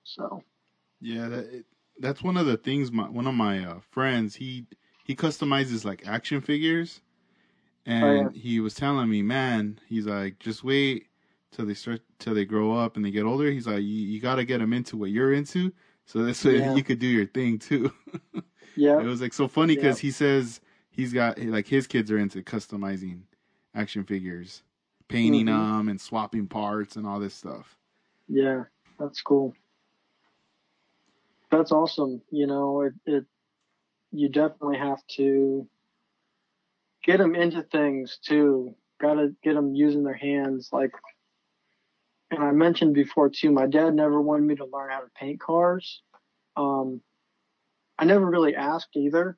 [0.04, 0.42] So
[1.00, 1.28] yeah.
[1.28, 1.66] That, it,
[1.98, 2.90] that's one of the things.
[2.90, 4.66] My one of my uh, friends he
[5.04, 7.00] he customizes like action figures,
[7.86, 8.28] and Oh, yeah.
[8.40, 11.06] he was telling me, man, he's like, just wait
[11.52, 13.50] till they start till they grow up and they get older.
[13.50, 15.72] He's like, you, you got to get them into what you're into,
[16.06, 16.74] so this way Yeah.
[16.74, 17.92] you could do your thing too.
[18.76, 20.08] yeah, It was like so funny because Yeah.
[20.08, 23.22] he says he's got like his kids are into customizing
[23.74, 24.62] action figures.
[25.08, 25.76] painting Mhm.
[25.76, 27.76] them and swapping parts and all this stuff.
[28.28, 28.64] Yeah,
[28.98, 29.54] that's cool.
[31.50, 32.22] That's awesome.
[32.30, 33.24] You know, it, it
[34.10, 35.68] you definitely have to
[37.04, 38.74] get them into things too.
[39.00, 40.70] Got to get them using their hands.
[40.72, 40.92] Like,
[42.32, 45.38] and I mentioned before too, my dad never wanted me to learn how to paint
[45.38, 46.00] cars.
[46.56, 47.02] Um,
[47.98, 49.36] I never really asked either.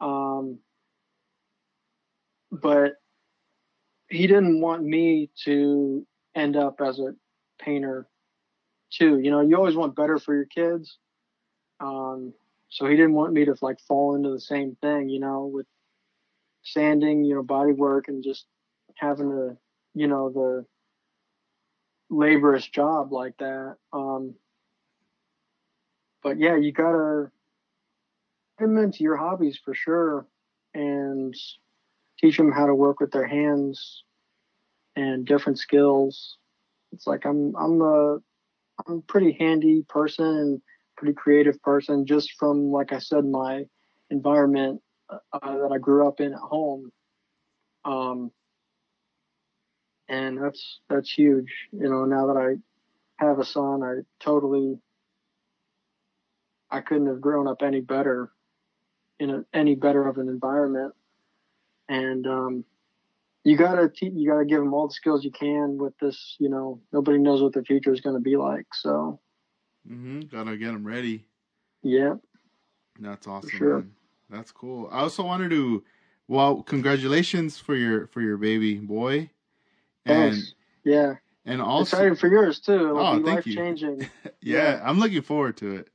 [0.00, 0.60] Um,
[2.52, 2.94] but
[4.08, 6.06] he didn't want me to
[6.36, 7.14] end up as a
[7.60, 8.06] painter
[8.92, 9.18] too.
[9.18, 10.98] You know, you always want better for your kids.
[11.80, 12.32] Um,
[12.68, 15.66] so he didn't want me to like fall into the same thing, you know, with
[16.62, 18.46] sanding, you know, body work and just
[18.94, 19.56] having to,
[19.94, 20.64] you know, the
[22.12, 23.76] laborious job like that.
[23.92, 24.34] Um,
[26.22, 27.30] but yeah, you gotta
[28.58, 30.26] them into your hobbies for sure
[30.74, 31.34] and
[32.18, 34.04] teach them how to work with their hands
[34.94, 36.36] and different skills.
[36.92, 38.18] It's like I'm I'm a
[38.86, 40.62] I'm a pretty handy person and
[40.96, 43.64] pretty creative person just from like I said my
[44.10, 46.90] environment uh, that I grew up in at home.
[47.84, 48.30] Um,
[50.12, 51.50] and that's that's huge.
[51.72, 54.78] You know, now that I have a son, I totally
[56.70, 58.30] I couldn't have grown up any better
[59.18, 60.94] in a, any better of an environment.
[61.88, 62.64] And um,
[63.42, 66.36] you gotta te- you gotta give them all the skills you can with this.
[66.38, 68.66] You know, nobody knows what the future is going to be like.
[68.74, 69.18] So
[69.86, 71.24] hmm Gotta get them ready.
[71.82, 72.14] yeah,
[73.00, 73.50] That's awesome.
[73.50, 73.76] sure.
[73.78, 73.92] Man.
[74.28, 74.88] That's cool.
[74.92, 75.84] I also wanted to,
[76.28, 79.30] well, congratulations for your for your baby boy,
[80.06, 80.54] and thanks.
[80.84, 82.74] Yeah, and also, excited for yours too.
[82.74, 83.54] It'll Oh, be thank life you.
[83.54, 84.00] changing.
[84.24, 84.80] yeah, yeah.
[84.84, 85.90] I'm looking forward to it.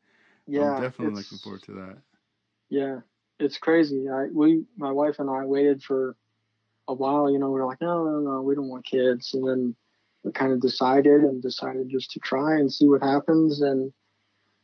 [0.48, 1.98] Yeah, I'm definitely looking forward to that.
[2.70, 3.00] Yeah,
[3.40, 4.10] it's crazy.
[4.10, 6.16] I we my wife and I waited for
[6.88, 7.30] a while.
[7.32, 9.76] You know, we are like, no, no, no, we don't want kids, and then
[10.24, 13.62] we kind of decided and decided just to try and see what happens.
[13.62, 13.94] And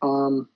[0.02, 0.50] um,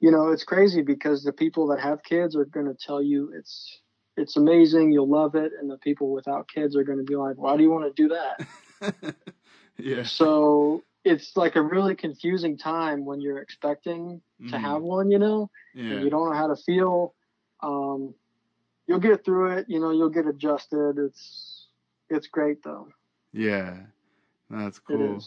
[0.00, 3.32] you know, it's crazy because the people that have kids are going to tell you
[3.34, 3.80] it's
[4.16, 7.36] it's amazing, you'll love it, and the people without kids are going to be like,
[7.36, 9.14] why do you want to do that?
[9.78, 10.02] yeah.
[10.02, 14.60] So it's like a really confusing time when you're expecting to Mhm.
[14.60, 15.94] have one, you know Yeah.
[15.94, 17.14] and you don't know how to feel,
[17.62, 18.14] um,
[18.86, 19.66] you'll get through it.
[19.68, 20.98] You know, you'll get adjusted.
[20.98, 21.68] It's
[22.10, 22.88] it's great though.
[23.32, 23.86] Yeah.
[24.50, 25.22] That's cool.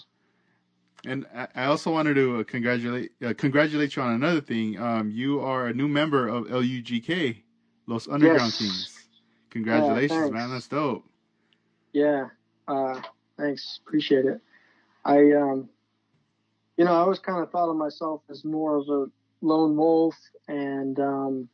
[1.05, 4.77] And I I also wanted to uh, congratulate uh, congratulate you on another thing.
[4.79, 7.43] Um, you are a new member of LUGK,
[7.87, 8.57] Los Underground Yes.
[8.57, 9.07] Kings.
[9.49, 10.49] Congratulations, man.
[10.51, 11.05] That's dope.
[11.93, 12.29] Yeah.
[12.67, 13.01] Uh,
[13.37, 13.79] thanks.
[13.85, 14.41] Appreciate it.
[15.05, 15.69] I um,
[16.77, 19.05] you know, I always kind of thought of myself as more of a
[19.41, 20.15] lone wolf,
[20.47, 21.49] and um,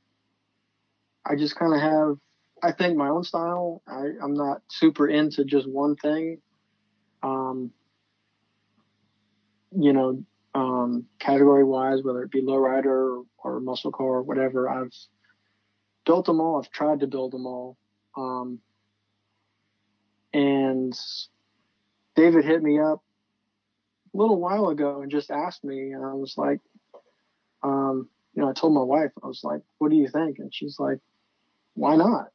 [1.25, 2.17] I just kind of have,
[2.63, 3.83] I think, my own style.
[3.87, 6.41] I, I'm not super into just one thing.
[7.21, 7.71] Um,
[9.77, 10.23] you know,
[10.55, 14.91] um, category wise, whether it be lowrider or, or muscle car or whatever, I've
[16.05, 16.59] built them all.
[16.59, 17.77] I've tried to build them all.
[18.15, 18.59] Um,
[20.33, 20.97] and
[22.15, 23.01] David hit me up
[24.13, 26.59] a little while ago and just asked me, and I was like,
[27.63, 30.39] um, you know, I told my wife, I was like, what do you think?
[30.39, 30.99] And she's like,
[31.73, 32.29] why not?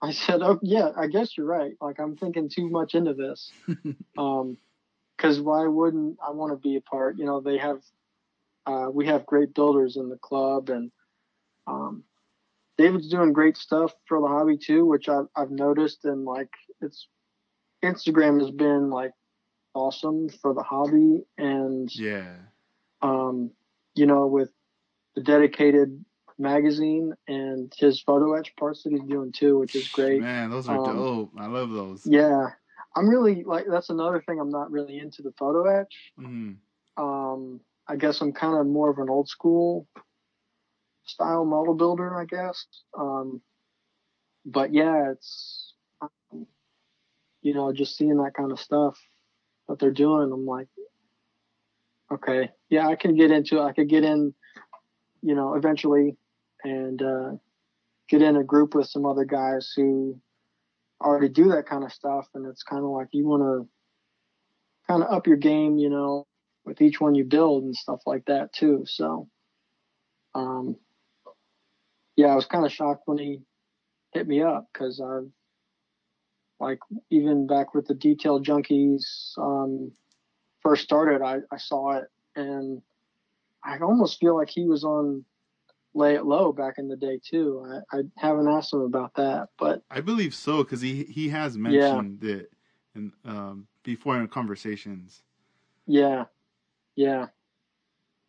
[0.00, 1.72] I said, oh, yeah, I guess you're right.
[1.80, 3.50] Like, I'm thinking too much into this.
[4.18, 4.56] um,
[5.18, 7.18] cause why wouldn't I want to be a part?
[7.18, 7.80] You know, they have,
[8.66, 10.92] uh, we have great builders in the club and,
[11.66, 12.04] um,
[12.78, 16.50] David's doing great stuff for the hobby too, which I've, I've noticed and like
[16.80, 17.08] it's
[17.84, 19.12] Instagram has been like
[19.74, 22.36] awesome for the hobby and Yeah.
[23.02, 23.50] um,
[23.94, 24.50] you know, with
[25.16, 26.04] the dedicated
[26.38, 30.20] magazine and his photo etch parts that he's doing too, which is great.
[30.20, 31.32] Man, those are Um, dope.
[31.36, 32.06] I love those.
[32.06, 32.46] Yeah.
[32.96, 36.12] I'm really like that's another thing I'm not really into the photo etch.
[36.16, 36.52] hmm
[36.96, 39.86] Um, I guess I'm kind of more of an old school
[41.08, 42.66] style model builder, I guess.
[42.98, 43.40] Um,
[44.44, 45.74] but yeah, it's
[47.42, 48.98] you know just seeing that kind of stuff
[49.68, 50.30] that they're doing.
[50.32, 50.68] I'm like,
[52.12, 53.58] okay, yeah, I can get into.
[53.58, 53.64] it.
[53.64, 54.34] I could get in,
[55.22, 56.16] you know, eventually,
[56.64, 57.30] and uh,
[58.08, 60.18] get in a group with some other guys who
[61.00, 63.68] already do that kind of stuff, and it's kind of like you want to
[64.88, 66.26] kind of up your game, you know,
[66.64, 68.84] with each one you build and stuff like that too.
[68.86, 69.28] So,
[70.34, 70.76] um,
[72.18, 73.42] yeah, I was kind of shocked when he
[74.12, 75.30] hit me up because I've
[76.58, 76.80] like
[77.10, 79.92] even back with the detail junkies um,
[80.60, 82.82] first started, I, I saw it and
[83.64, 85.24] I almost feel like he was on
[85.94, 87.64] lay it low back in the day too.
[87.92, 91.56] I, I haven't asked him about that, but I believe so because he he has
[91.56, 92.34] mentioned yeah.
[92.34, 92.52] it
[92.96, 95.22] in um, before in conversations.
[95.86, 96.24] Yeah,
[96.96, 97.26] yeah.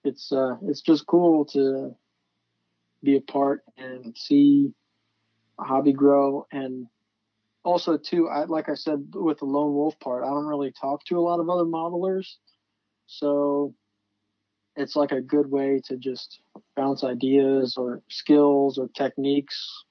[0.03, 1.95] It's uh, it's just cool to
[3.03, 4.73] be a part and see
[5.59, 6.47] a hobby grow.
[6.51, 6.87] And
[7.63, 11.03] also too I like I said with the lone wolf part I don't really talk
[11.05, 12.35] to a lot of other modelers.
[13.07, 13.73] So
[14.75, 16.39] it's like a good way to just
[16.75, 19.83] bounce ideas or skills or techniques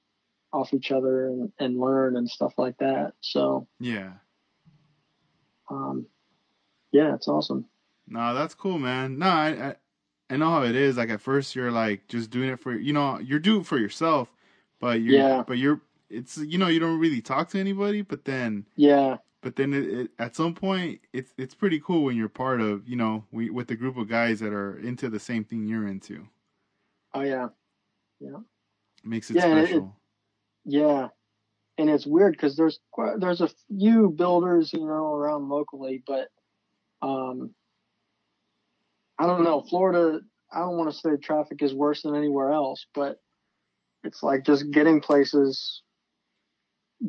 [0.51, 3.13] off each other and, and learn and stuff like that.
[3.21, 4.13] So yeah.
[5.69, 6.07] um
[6.91, 7.65] yeah it's awesome.
[8.07, 9.19] No that's cool man.
[9.19, 9.75] No I,
[10.37, 10.97] Know how it is.
[10.97, 13.79] Like at first, you're like just doing it for you know you're doing it for
[13.79, 14.31] yourself,
[14.79, 15.43] but you're yeah.
[15.45, 18.03] but you're it's you know you don't really talk to anybody.
[18.03, 22.15] But then yeah, but then it, it, at some point it's it's pretty cool when
[22.15, 25.19] you're part of you know we, with a group of guys that are into the
[25.19, 26.27] same thing you're into.
[27.13, 27.47] Oh yeah,
[28.19, 28.37] yeah.
[29.03, 29.97] Makes it yeah, special.
[30.65, 31.07] It, yeah,
[31.77, 32.79] and it's weird because there's
[33.17, 36.27] there's a few builders you know around locally, but
[37.01, 37.55] um
[39.19, 39.61] I don't know.
[39.69, 40.21] Florida,
[40.51, 43.17] I don't want to say traffic is worse than anywhere else, but
[44.03, 45.81] it's like just getting places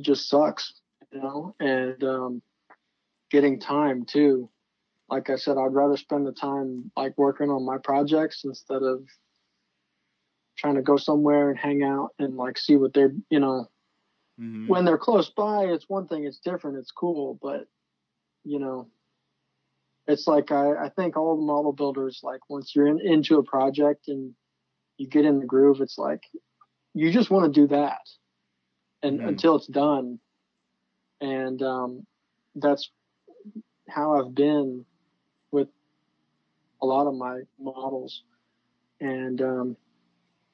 [0.01, 0.75] just sucks,
[1.13, 2.43] you know, and um,
[3.31, 4.51] getting time too.
[5.09, 9.05] Like I said, I'd rather spend the time like working on my projects instead of
[10.57, 13.69] trying to go somewhere and hang out and like see what they're, you know,
[14.41, 14.67] mm-hmm.
[14.69, 17.67] when they're close by, it's one thing, it's different, it's cool, but
[18.45, 18.89] you know,
[20.11, 23.43] it's like I, I think all the model builders like once you're in, into a
[23.43, 24.35] project and
[24.97, 26.23] you get in the groove, it's like
[26.95, 28.01] you just want to do that,
[29.03, 29.29] and mm.
[29.29, 30.19] until it's done,
[31.21, 32.07] and um,
[32.55, 32.91] that's
[33.89, 34.85] how I've been
[35.51, 35.69] with
[36.83, 38.25] a lot of my models,
[39.01, 39.77] and um,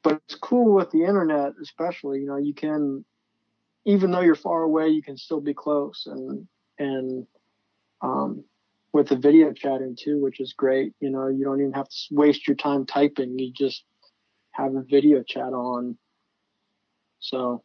[0.02, 3.04] but it's cool with the internet, especially you know you can
[3.86, 6.46] even though you're far away, you can still be close and
[6.78, 7.26] and
[8.02, 8.44] um,
[8.96, 10.94] with the video chatting too, which is great.
[11.00, 13.38] You know, you don't even have to waste your time typing.
[13.38, 13.84] You just
[14.52, 15.98] have a video chat on.
[17.20, 17.62] So.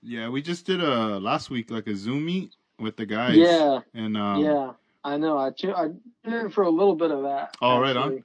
[0.00, 3.36] Yeah, we just did a last week like a Zoom meet with the guys.
[3.36, 3.80] Yeah.
[3.92, 4.72] And um, yeah,
[5.02, 5.36] I know.
[5.36, 5.88] I I
[6.24, 7.56] did for a little bit of that.
[7.60, 7.82] Oh, actually.
[7.82, 8.24] right on.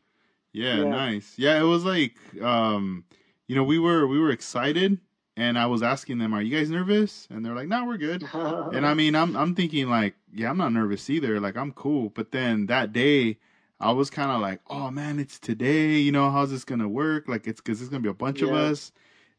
[0.54, 1.34] Yeah, yeah, nice.
[1.38, 3.04] Yeah, it was like um,
[3.48, 5.00] you know, we were we were excited
[5.38, 8.24] and I was asking them, "Are you guys nervous?" And they're like, "No, we're good."
[8.34, 11.40] and I mean, I'm I'm thinking like, yeah, I'm not nervous either.
[11.40, 12.10] Like I'm cool.
[12.10, 13.38] But then that day,
[13.80, 16.00] I was kind of like, "Oh man, it's today.
[16.00, 17.28] You know, how's this gonna work?
[17.28, 18.50] Like it's because it's gonna be a bunch yeah.
[18.50, 18.92] of us,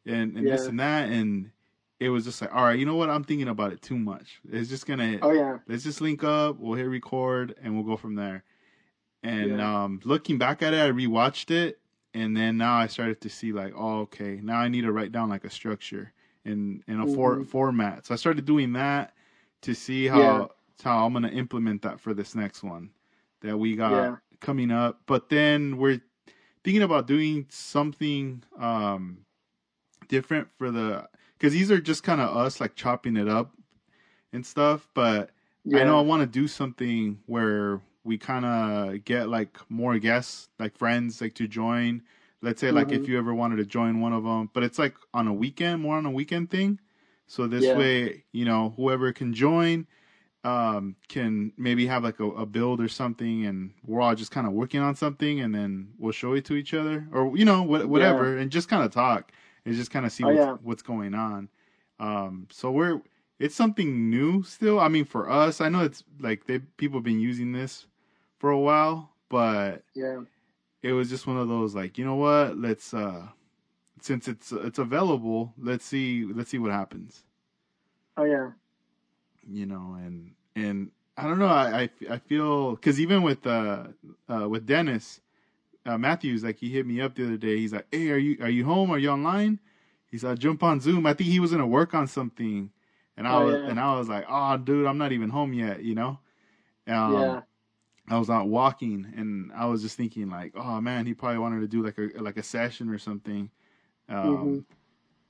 [0.05, 0.55] and and yeah.
[0.55, 1.51] this and that." And
[1.99, 3.09] it was just like, all right, you know what?
[3.09, 4.39] I'm thinking about it too much.
[4.49, 5.19] It's just gonna.
[5.21, 5.57] Oh yeah.
[5.67, 6.57] Let's just link up.
[6.59, 8.45] We'll hit record, and we'll go from there.
[9.21, 9.83] And yeah.
[9.83, 11.77] um, looking back at it, I rewatched it,
[12.13, 15.11] and then now I started to see like, oh, okay, now I need to write
[15.11, 16.13] down like a structure
[16.45, 17.15] in in a mm-hmm.
[17.15, 18.05] for, format.
[18.05, 19.13] So I started doing that
[19.61, 20.45] to see how yeah.
[20.83, 22.89] how I'm gonna implement that for this next one
[23.41, 24.15] that we got yeah.
[24.39, 25.01] coming up.
[25.05, 26.01] But then we're
[26.63, 29.19] thinking about doing something um,
[30.07, 31.07] different for the
[31.37, 33.53] because these are just kind of us like chopping it up
[34.33, 34.87] and stuff.
[34.93, 35.31] But
[35.63, 35.81] yeah.
[35.81, 40.49] I know I want to do something where we kind of get like more guests,
[40.59, 42.01] like friends, like to join.
[42.41, 42.77] Let's say mm-hmm.
[42.77, 43.11] like if mm-hmm.
[43.11, 45.97] you ever wanted to join one of them, but it's like on a weekend, more
[45.97, 46.79] on a weekend thing.
[47.27, 47.77] So this yeah.
[47.77, 49.85] way, you know, whoever can join
[50.43, 54.47] um, can maybe have like a, a, build or something, and we're all just kind
[54.47, 57.63] of working on something, and then we'll show it to each other, or you know,
[57.63, 58.41] wh- whatever, yeah.
[58.41, 59.31] and just kind of talk
[59.65, 60.57] and just kind of see oh, what's, yeah.
[60.63, 61.49] what's going on.
[61.99, 63.01] Um, so we're
[63.39, 64.79] it's something new still.
[64.79, 67.87] I mean, for us, I know it's like they people have been using this
[68.37, 70.21] for a while, but yeah,
[70.81, 72.57] it was just one of those like, you know what?
[72.57, 73.27] Let's uh
[74.01, 77.23] since it's it's available, let's see let's see what happens.
[78.17, 78.51] Oh yeah.
[79.47, 81.47] You know, and and I don't know.
[81.47, 83.87] I I, I feel because even with uh,
[84.29, 85.21] uh with Dennis
[85.85, 87.57] uh, Matthews, like he hit me up the other day.
[87.57, 88.91] He's like, "Hey, are you are you home?
[88.91, 89.59] Are you online?"
[90.11, 92.71] He's like, "Jump on Zoom." I think he was gonna work on something,
[93.19, 93.69] and I oh, was yeah.
[93.69, 96.17] and I was like, "Oh, dude, I'm not even home yet," you know.
[96.87, 97.41] Um, yeah.
[98.09, 101.59] I was out walking and I was just thinking like, oh man, he probably wanted
[101.59, 103.51] to do like a like a session or something.
[104.07, 104.59] Um, mm-hmm.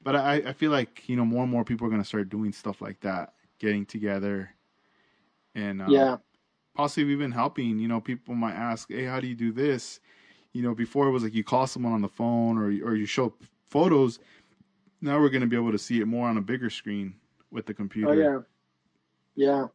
[0.04, 2.54] But I, I feel like you know more and more people are gonna start doing
[2.54, 4.52] stuff like that, getting together,
[5.56, 6.18] and um, yeah,
[6.76, 7.80] possibly even helping.
[7.80, 10.00] You know, people might ask, hey, how do you do this?
[10.54, 13.08] You know, before it was like you call someone on the phone or or you
[13.08, 13.34] show
[13.68, 14.20] photos.
[15.02, 17.16] Now we're gonna be able to see it more on a bigger screen
[17.52, 18.10] with the computer.
[18.10, 19.66] Oh yeah, yeah.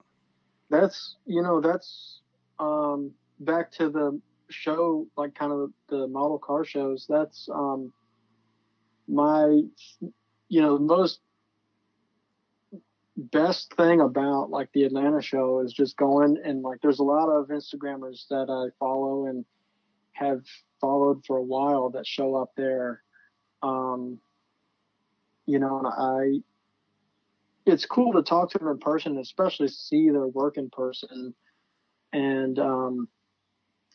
[0.70, 2.20] That's you know that's
[2.58, 4.20] um, back to the
[4.50, 7.06] show, like kind of the model car shows.
[7.08, 7.92] That's um,
[9.08, 9.62] my,
[10.48, 11.20] you know, the most
[13.16, 17.28] best thing about like the Atlanta show is just going and like there's a lot
[17.28, 19.44] of Instagrammers that I follow and
[20.12, 20.42] have
[20.80, 23.02] followed for a while that show up there.
[23.62, 24.18] Um,
[25.46, 26.42] you know, and I,
[27.66, 31.34] it's cool to talk to them in person, especially see their work in person
[32.12, 33.08] and, um,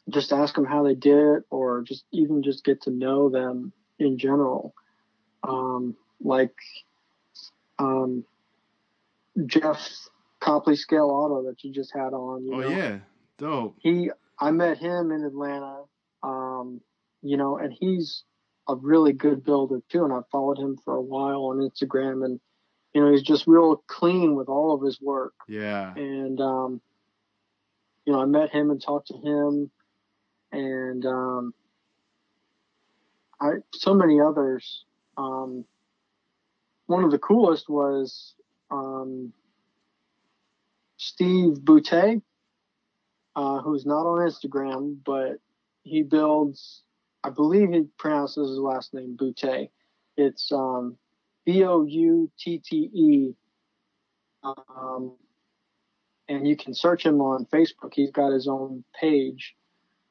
[0.09, 3.71] just ask them how they did it or just even just get to know them
[3.99, 4.73] in general.
[5.43, 6.55] Um, like,
[7.77, 8.25] um,
[9.45, 9.87] Jeff
[10.39, 12.45] Copley Scale Auto that you just had on.
[12.45, 12.69] You oh know?
[12.69, 12.99] yeah,
[13.37, 13.75] dope.
[13.79, 14.09] He,
[14.39, 15.83] I met him in Atlanta.
[16.23, 16.81] Um,
[17.21, 18.23] you know, and he's
[18.67, 20.03] a really good builder too.
[20.03, 22.39] And I've followed him for a while on Instagram, and
[22.93, 25.33] you know, he's just real clean with all of his work.
[25.47, 25.93] Yeah.
[25.95, 26.81] And um,
[28.05, 29.71] you know, I met him and talked to him,
[30.51, 31.53] and um,
[33.39, 34.85] I so many others.
[35.17, 35.65] Um,
[36.87, 38.33] one of the coolest was
[38.71, 39.31] um,
[40.97, 42.21] Steve Boutte,
[43.35, 45.37] uh, who's not on Instagram, but
[45.83, 46.81] he builds,
[47.23, 49.69] I believe he pronounces his last name Boutte.
[50.17, 50.97] It's um,
[51.49, 53.35] B O U T T E.
[54.43, 55.15] Um,
[56.27, 57.93] and you can search him on Facebook.
[57.93, 59.55] He's got his own page,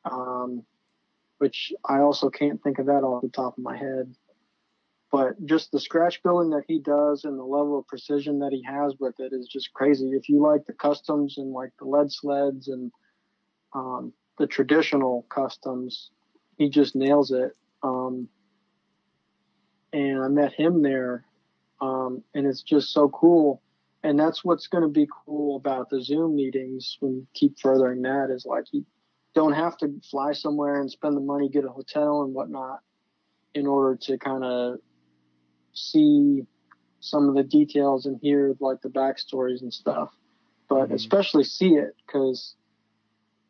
[0.04, 0.64] um,
[1.38, 4.14] which I also can't think of that off the top of my head
[5.10, 8.62] but just the scratch building that he does and the level of precision that he
[8.62, 10.10] has with it is just crazy.
[10.10, 12.92] If you like the customs and like the lead sleds and
[13.74, 16.10] um, the traditional customs,
[16.58, 17.56] he just nails it.
[17.82, 18.28] Um,
[19.92, 21.24] and I met him there,
[21.80, 23.62] um, and it's just so cool.
[24.02, 26.96] And that's what's going to be cool about the Zoom meetings.
[27.00, 28.84] When keep furthering that is like you
[29.34, 32.80] don't have to fly somewhere and spend the money, get a hotel and whatnot,
[33.54, 34.78] in order to kind of
[35.72, 36.42] see
[37.00, 40.10] some of the details and hear like the backstories and stuff,
[40.68, 40.94] but mm-hmm.
[40.94, 42.54] especially see it because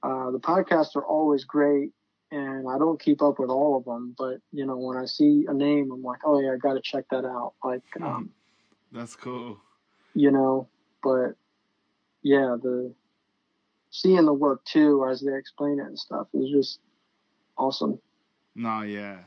[0.02, 1.92] uh, the podcasts are always great
[2.30, 5.46] and I don't keep up with all of them, but you know, when I see
[5.48, 7.54] a name, I'm like, oh yeah, I got to check that out.
[7.64, 8.04] Like, hmm.
[8.04, 8.30] um,
[8.92, 9.58] that's cool.
[10.14, 10.68] You know,
[11.02, 11.34] but
[12.22, 12.92] yeah, the
[13.90, 16.80] seeing the work too as they explain it and stuff is just
[17.56, 17.98] awesome.
[18.54, 19.18] No, yeah,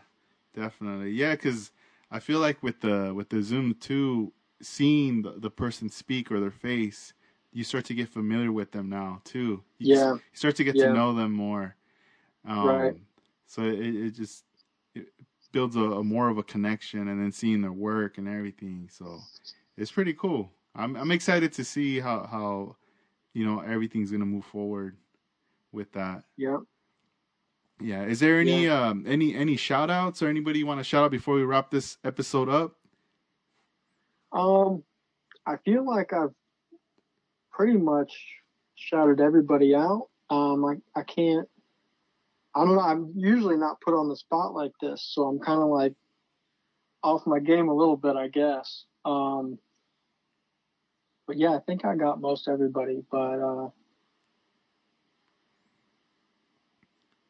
[0.55, 1.71] definitely, yeah, because
[2.11, 6.39] I feel like with the with the Zoom too, seeing the, the person speak or
[6.39, 7.13] their face,
[7.51, 9.63] you start to get familiar with them now too.
[9.79, 10.87] You yeah, you start to get yeah.
[10.87, 11.75] to know them more.
[12.47, 12.93] Um, right.
[13.47, 14.45] So it, it just
[14.95, 15.07] it
[15.51, 18.89] builds a, a, more of a connection, and then seeing their work and everything.
[18.91, 19.19] So
[19.77, 20.51] it's pretty cool.
[20.75, 22.75] I'm I'm excited to see how how
[23.33, 24.97] you know everything's gonna move forward
[25.71, 26.23] with that.
[26.37, 26.57] Yeah.
[27.81, 28.03] Yeah.
[28.03, 28.87] Is there any yeah.
[28.87, 31.71] um any any shout outs or anybody you want to shout out before we wrap
[31.71, 32.75] this episode up?
[34.31, 34.83] Um
[35.45, 36.33] I feel like I've
[37.51, 38.13] pretty much
[38.75, 40.07] shouted everybody out.
[40.29, 41.49] Um I, I can't
[42.53, 45.65] I don't know, I'm usually not put on the spot like this, so I'm kinda
[45.65, 45.93] like
[47.03, 48.85] off my game a little bit, I guess.
[49.05, 49.57] Um
[51.27, 53.69] but yeah, I think I got most everybody, but uh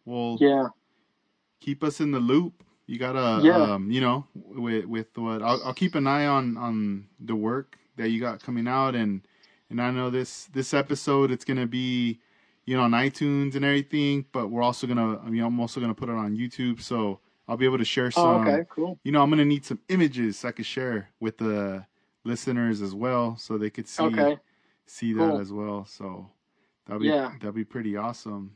[0.05, 0.67] Well, yeah.
[1.59, 2.63] Keep us in the loop.
[2.87, 3.55] You gotta, yeah.
[3.55, 7.77] um, you know, with with what I'll, I'll keep an eye on on the work
[7.95, 9.21] that you got coming out, and
[9.69, 12.19] and I know this this episode it's gonna be,
[12.65, 15.95] you know, on iTunes and everything, but we're also gonna, I mean, I'm also gonna
[15.95, 18.25] put it on YouTube, so I'll be able to share some.
[18.25, 18.99] Oh, okay, cool.
[19.03, 21.85] You know, I'm gonna need some images so I could share with the
[22.23, 24.37] listeners as well, so they could see okay.
[24.85, 25.27] see cool.
[25.27, 25.85] that as well.
[25.85, 26.29] So
[26.85, 27.31] that'll be yeah.
[27.33, 28.55] that'll be pretty awesome.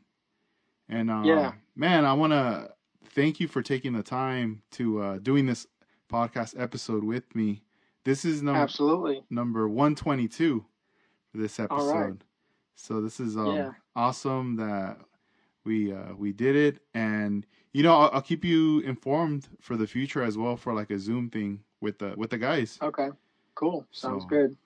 [0.88, 2.72] And uh, yeah, man, I want to
[3.10, 5.66] thank you for taking the time to uh, doing this
[6.12, 7.64] podcast episode with me.
[8.04, 10.64] This is number absolutely number one twenty two
[11.32, 12.24] for this episode.
[12.76, 13.72] So this is um, yeah.
[13.96, 14.98] Awesome that
[15.64, 19.88] we uh, we did it, and you know I'll, I'll, keep you informed for the
[19.88, 22.78] future as well for like a Zoom thing with the with the guys.
[22.82, 23.10] Okay,
[23.56, 23.86] cool.
[23.92, 24.58] Sounds so, good.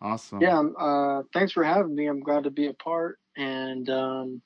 [0.00, 0.40] Awesome.
[0.40, 0.58] Yeah.
[0.58, 2.06] Um, uh, thanks for having me.
[2.06, 4.42] I'm glad to be a part, and um,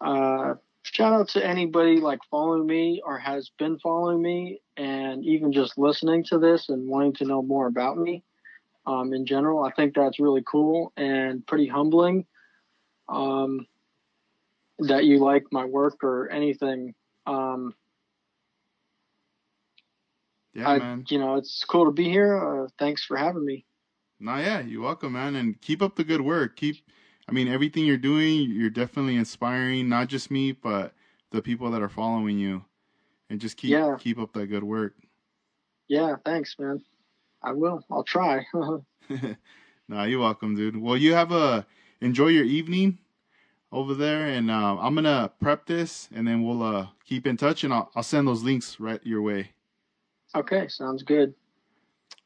[0.00, 5.52] uh, shout out to anybody like following me or has been following me and even
[5.52, 8.22] just listening to this and wanting to know more about me
[8.86, 9.64] um, in general.
[9.64, 12.26] I think that's really cool and pretty humbling
[13.08, 13.66] um,
[14.80, 16.94] that you like my work or anything.
[17.26, 17.74] Um,
[20.54, 21.04] yeah, I, man.
[21.08, 22.36] You know, it's cool to be here.
[22.64, 23.64] Uh, thanks for having me.
[24.20, 25.36] Nah, yeah, you're welcome, man.
[25.36, 26.56] And keep up the good work.
[26.56, 26.76] Keep
[27.28, 30.94] I mean, everything you're doing, you're definitely inspiring not just me, but
[31.30, 32.64] the people that are following you.
[33.30, 33.96] and just keep Yeah.
[33.98, 34.94] keep up that good work.
[35.88, 36.82] Yeah, thanks, man.
[37.42, 37.84] I will.
[37.90, 38.44] I'll try.
[39.88, 40.76] nah, you're welcome, dude.
[40.76, 41.66] Well, you have a
[42.06, 42.98] enjoy your evening
[43.72, 47.64] over there, and uh, I'm gonna prep this, and then we'll uh, keep in touch,
[47.64, 49.50] and I'll, I'll send those links right your way.
[50.34, 51.34] okay, sounds good.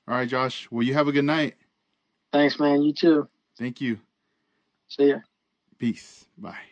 [0.06, 0.68] All right, Josh.
[0.70, 1.54] Well, you have a good night.
[2.32, 2.82] Thanks, man.
[2.82, 3.28] You too.
[3.58, 3.98] Thank you.
[4.88, 5.18] See ya.
[5.78, 6.26] Peace.
[6.36, 6.69] Bye.